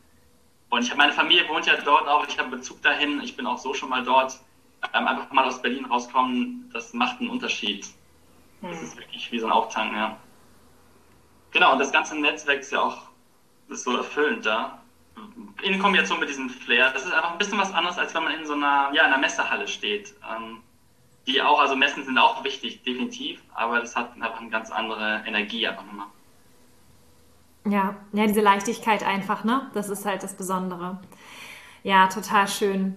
und 0.70 0.82
ich 0.82 0.90
habe 0.90 0.98
meine 0.98 1.12
Familie 1.12 1.48
wohnt 1.48 1.66
ja 1.66 1.76
dort 1.76 2.08
auch, 2.08 2.26
ich 2.26 2.38
habe 2.38 2.56
Bezug 2.56 2.80
dahin, 2.82 3.20
ich 3.20 3.36
bin 3.36 3.46
auch 3.46 3.58
so 3.58 3.74
schon 3.74 3.90
mal 3.90 4.04
dort. 4.04 4.40
Ähm, 4.94 5.06
einfach 5.06 5.30
mal 5.30 5.44
aus 5.44 5.60
Berlin 5.60 5.84
rauskommen, 5.84 6.70
das 6.72 6.94
macht 6.94 7.20
einen 7.20 7.28
Unterschied. 7.28 7.86
Das 8.62 8.78
hm. 8.78 8.84
ist 8.84 8.96
wirklich 8.96 9.30
wie 9.30 9.38
so 9.38 9.46
ein 9.46 9.52
Auftanken, 9.52 9.96
ja. 9.96 10.16
Genau, 11.50 11.72
und 11.72 11.78
das 11.78 11.92
ganze 11.92 12.18
Netzwerk 12.18 12.60
ist 12.60 12.72
ja 12.72 12.80
auch 12.80 13.10
ist 13.68 13.84
so 13.84 13.96
erfüllend 13.96 14.46
da. 14.46 14.82
In 15.62 15.78
Kombination 15.78 16.18
mit 16.18 16.28
diesem 16.28 16.48
Flair, 16.48 16.90
das 16.92 17.04
ist 17.04 17.12
einfach 17.12 17.32
ein 17.32 17.38
bisschen 17.38 17.58
was 17.58 17.72
anderes, 17.72 17.98
als 17.98 18.14
wenn 18.14 18.24
man 18.24 18.34
in 18.34 18.46
so 18.46 18.54
einer, 18.54 18.90
ja, 18.92 19.04
in 19.04 19.12
einer 19.12 19.18
Messehalle 19.18 19.68
steht. 19.68 20.14
Ähm, 20.28 20.62
die 21.26 21.42
auch, 21.42 21.60
also 21.60 21.76
Messen 21.76 22.04
sind 22.04 22.16
auch 22.16 22.42
wichtig, 22.42 22.82
definitiv, 22.82 23.42
aber 23.54 23.80
das 23.80 23.94
hat 23.94 24.14
einfach 24.14 24.40
eine 24.40 24.50
ganz 24.50 24.70
andere 24.70 25.22
Energie 25.26 25.66
einfach 25.66 25.84
nochmal. 25.84 26.06
Ja, 27.66 27.96
ja, 28.12 28.26
diese 28.26 28.40
Leichtigkeit 28.40 29.02
einfach, 29.02 29.44
ne? 29.44 29.70
Das 29.74 29.90
ist 29.90 30.06
halt 30.06 30.22
das 30.22 30.34
Besondere. 30.34 30.98
Ja, 31.82 32.06
total 32.08 32.48
schön. 32.48 32.96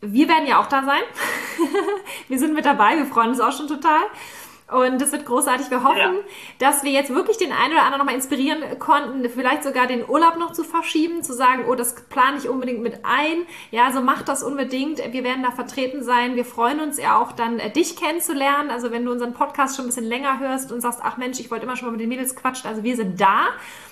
Wir 0.00 0.28
werden 0.28 0.46
ja 0.46 0.60
auch 0.60 0.66
da 0.66 0.84
sein. 0.84 1.02
wir 2.28 2.38
sind 2.38 2.54
mit 2.54 2.64
dabei, 2.64 2.96
wir 2.96 3.06
freuen 3.06 3.30
uns 3.30 3.40
auch 3.40 3.52
schon 3.52 3.68
total. 3.68 4.02
Und 4.70 5.00
das 5.00 5.12
wird 5.12 5.24
großartig. 5.24 5.70
Wir 5.70 5.82
hoffen, 5.82 5.98
ja. 5.98 6.12
dass 6.58 6.82
wir 6.84 6.90
jetzt 6.90 7.08
wirklich 7.08 7.38
den 7.38 7.52
einen 7.52 7.72
oder 7.72 7.84
anderen 7.84 8.00
nochmal 8.00 8.14
inspirieren 8.14 8.62
konnten, 8.78 9.26
vielleicht 9.30 9.64
sogar 9.64 9.86
den 9.86 10.06
Urlaub 10.06 10.36
noch 10.36 10.52
zu 10.52 10.62
verschieben, 10.62 11.22
zu 11.22 11.32
sagen, 11.32 11.64
oh, 11.68 11.74
das 11.74 11.94
plane 12.10 12.36
ich 12.36 12.50
unbedingt 12.50 12.82
mit 12.82 13.00
ein. 13.02 13.46
Ja, 13.70 13.86
also 13.86 14.02
macht 14.02 14.28
das 14.28 14.42
unbedingt. 14.42 14.98
Wir 15.12 15.24
werden 15.24 15.42
da 15.42 15.52
vertreten 15.52 16.04
sein. 16.04 16.36
Wir 16.36 16.44
freuen 16.44 16.80
uns 16.80 16.98
ja 16.98 17.18
auch 17.18 17.32
dann, 17.32 17.58
äh, 17.58 17.70
dich 17.70 17.96
kennenzulernen. 17.96 18.70
Also 18.70 18.90
wenn 18.90 19.06
du 19.06 19.10
unseren 19.10 19.32
Podcast 19.32 19.76
schon 19.76 19.86
ein 19.86 19.88
bisschen 19.88 20.04
länger 20.04 20.38
hörst 20.38 20.70
und 20.70 20.82
sagst, 20.82 21.00
ach 21.02 21.16
Mensch, 21.16 21.40
ich 21.40 21.50
wollte 21.50 21.64
immer 21.64 21.76
schon 21.76 21.86
mal 21.86 21.92
mit 21.92 22.02
den 22.02 22.10
Mädels 22.10 22.36
quatschen. 22.36 22.68
Also 22.68 22.82
wir 22.82 22.96
sind 22.96 23.18
da. 23.18 23.46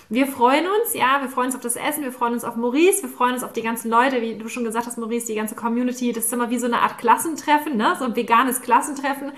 Wir 0.09 0.27
freuen 0.27 0.65
uns, 0.67 0.93
ja, 0.93 1.21
wir 1.21 1.27
freuen 1.27 1.47
uns 1.47 1.55
auf 1.55 1.61
das 1.61 1.75
Essen, 1.75 2.03
wir 2.03 2.13
freuen 2.13 2.33
uns 2.33 2.45
auf 2.45 2.55
Maurice, 2.55 3.01
wir 3.01 3.09
freuen 3.09 3.33
uns 3.33 3.43
auf 3.43 3.51
die 3.51 3.61
ganzen 3.61 3.89
Leute, 3.89 4.21
wie 4.21 4.37
du 4.37 4.47
schon 4.47 4.63
gesagt 4.63 4.85
hast, 4.85 4.97
Maurice, 4.97 5.27
die 5.27 5.35
ganze 5.35 5.53
Community. 5.53 6.13
Das 6.13 6.25
ist 6.25 6.33
immer 6.33 6.49
wie 6.49 6.59
so 6.59 6.65
eine 6.65 6.79
Art 6.79 6.97
Klassentreffen, 6.97 7.75
ne? 7.75 7.95
so 7.99 8.05
ein 8.05 8.15
veganes 8.15 8.61
Klassentreffen. 8.61 9.33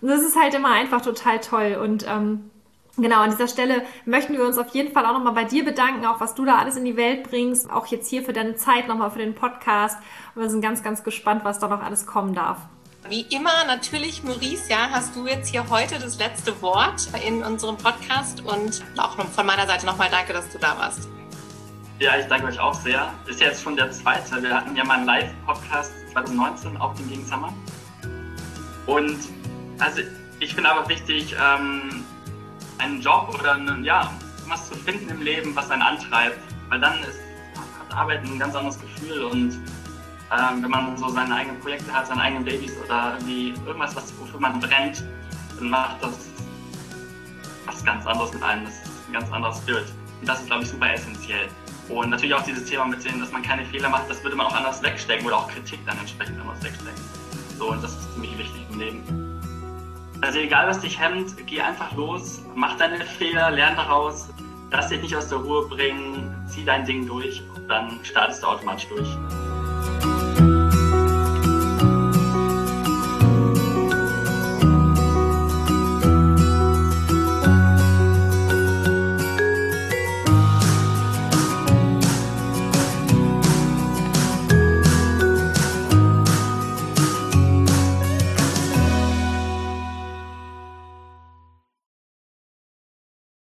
Und 0.00 0.08
das 0.08 0.20
ist 0.20 0.36
halt 0.40 0.54
immer 0.54 0.72
einfach 0.72 1.02
total 1.02 1.40
toll. 1.40 1.78
Und 1.82 2.06
ähm, 2.08 2.50
Genau, 2.96 3.20
an 3.20 3.30
dieser 3.30 3.48
Stelle 3.48 3.82
möchten 4.04 4.34
wir 4.34 4.44
uns 4.44 4.58
auf 4.58 4.74
jeden 4.74 4.92
Fall 4.92 5.06
auch 5.06 5.12
nochmal 5.12 5.32
bei 5.32 5.44
dir 5.44 5.64
bedanken, 5.64 6.04
auch 6.04 6.20
was 6.20 6.34
du 6.34 6.44
da 6.44 6.56
alles 6.58 6.76
in 6.76 6.84
die 6.84 6.96
Welt 6.96 7.22
bringst, 7.22 7.70
auch 7.70 7.86
jetzt 7.86 8.08
hier 8.10 8.22
für 8.22 8.32
deine 8.32 8.56
Zeit 8.56 8.88
nochmal 8.88 9.10
für 9.10 9.20
den 9.20 9.34
Podcast. 9.34 9.96
Und 10.34 10.42
wir 10.42 10.50
sind 10.50 10.60
ganz, 10.60 10.82
ganz 10.82 11.02
gespannt, 11.02 11.44
was 11.44 11.58
da 11.58 11.68
noch 11.68 11.82
alles 11.82 12.06
kommen 12.06 12.34
darf. 12.34 12.58
Wie 13.08 13.22
immer 13.22 13.64
natürlich, 13.66 14.22
Maurice, 14.22 14.68
ja, 14.68 14.90
hast 14.90 15.16
du 15.16 15.26
jetzt 15.26 15.48
hier 15.48 15.68
heute 15.70 15.98
das 15.98 16.18
letzte 16.18 16.60
Wort 16.60 17.08
in 17.26 17.42
unserem 17.42 17.78
Podcast 17.78 18.42
und 18.42 18.84
auch 18.98 19.16
von 19.16 19.46
meiner 19.46 19.66
Seite 19.66 19.86
nochmal 19.86 20.08
danke, 20.10 20.32
dass 20.32 20.50
du 20.50 20.58
da 20.58 20.76
warst. 20.78 21.08
Ja, 21.98 22.18
ich 22.18 22.26
danke 22.26 22.46
euch 22.48 22.60
auch 22.60 22.74
sehr. 22.74 23.12
Ist 23.26 23.40
jetzt 23.40 23.62
schon 23.62 23.76
der 23.76 23.90
zweite. 23.90 24.42
Wir 24.42 24.54
hatten 24.54 24.76
ja 24.76 24.84
mal 24.84 24.98
einen 24.98 25.06
Live-Podcast 25.06 25.92
2019 26.12 26.76
auf 26.76 26.94
dem 26.96 27.08
Gegensummer. 27.08 27.52
Und 28.86 29.18
also 29.80 30.02
ich 30.38 30.54
finde 30.54 30.70
aber 30.70 30.88
wichtig, 30.88 31.34
ähm, 31.38 32.04
einen 32.78 33.00
Job 33.00 33.34
oder 33.38 33.54
einen, 33.54 33.84
ja, 33.84 34.10
was 34.48 34.68
zu 34.68 34.74
finden 34.74 35.08
im 35.08 35.22
Leben, 35.22 35.54
was 35.54 35.70
einen 35.70 35.82
antreibt. 35.82 36.38
Weil 36.68 36.80
dann 36.80 37.00
ist, 37.00 37.18
hat 37.54 37.96
Arbeit 37.96 38.24
ein 38.24 38.38
ganz 38.38 38.54
anderes 38.54 38.78
Gefühl 38.80 39.24
und 39.24 39.58
ähm, 40.32 40.62
wenn 40.62 40.70
man 40.70 40.96
so 40.96 41.08
seine 41.08 41.34
eigenen 41.34 41.60
Projekte 41.60 41.92
hat, 41.92 42.06
seine 42.06 42.22
eigenen 42.22 42.44
Babys 42.44 42.72
oder 42.84 43.14
irgendwie 43.18 43.54
irgendwas, 43.66 43.96
was, 43.96 44.12
wofür 44.18 44.38
man 44.38 44.60
brennt, 44.60 45.04
dann 45.58 45.70
macht 45.70 46.02
das 46.02 46.28
was 47.66 47.84
ganz 47.84 48.06
anderes 48.06 48.32
mit 48.32 48.42
einem. 48.42 48.64
Das 48.64 48.74
ist 48.74 49.08
ein 49.08 49.12
ganz 49.12 49.32
anderer 49.32 49.54
Spirit. 49.54 49.86
Und 50.20 50.28
das 50.28 50.40
ist, 50.40 50.46
glaube 50.46 50.62
ich, 50.62 50.70
super 50.70 50.92
essentiell. 50.92 51.48
Und 51.88 52.10
natürlich 52.10 52.34
auch 52.34 52.44
dieses 52.44 52.64
Thema 52.66 52.84
mit 52.84 53.04
dem, 53.04 53.18
dass 53.18 53.32
man 53.32 53.42
keine 53.42 53.64
Fehler 53.64 53.88
macht, 53.88 54.08
das 54.08 54.22
würde 54.22 54.36
man 54.36 54.46
auch 54.46 54.54
anders 54.54 54.80
wegstecken 54.82 55.26
oder 55.26 55.38
auch 55.38 55.48
Kritik 55.48 55.80
dann 55.86 55.98
entsprechend 55.98 56.40
anders 56.40 56.62
wegstecken. 56.62 57.02
So, 57.58 57.72
und 57.72 57.82
das 57.82 57.90
ist 57.90 58.14
ziemlich 58.14 58.38
wichtig 58.38 58.62
im 58.70 58.78
Leben. 58.78 59.29
Also 60.22 60.38
egal, 60.38 60.68
was 60.68 60.80
dich 60.80 61.00
hemmt, 61.00 61.34
geh 61.46 61.60
einfach 61.60 61.94
los, 61.96 62.42
mach 62.54 62.76
deine 62.76 63.02
Fehler, 63.04 63.50
lern 63.50 63.74
daraus, 63.76 64.28
lass 64.70 64.88
dich 64.88 65.00
nicht 65.00 65.16
aus 65.16 65.28
der 65.28 65.38
Ruhe 65.38 65.66
bringen, 65.66 66.34
zieh 66.46 66.64
dein 66.64 66.84
Ding 66.84 67.06
durch 67.06 67.42
und 67.56 67.68
dann 67.68 67.98
startest 68.02 68.42
du 68.42 68.48
automatisch 68.48 68.88
durch. 68.88 69.08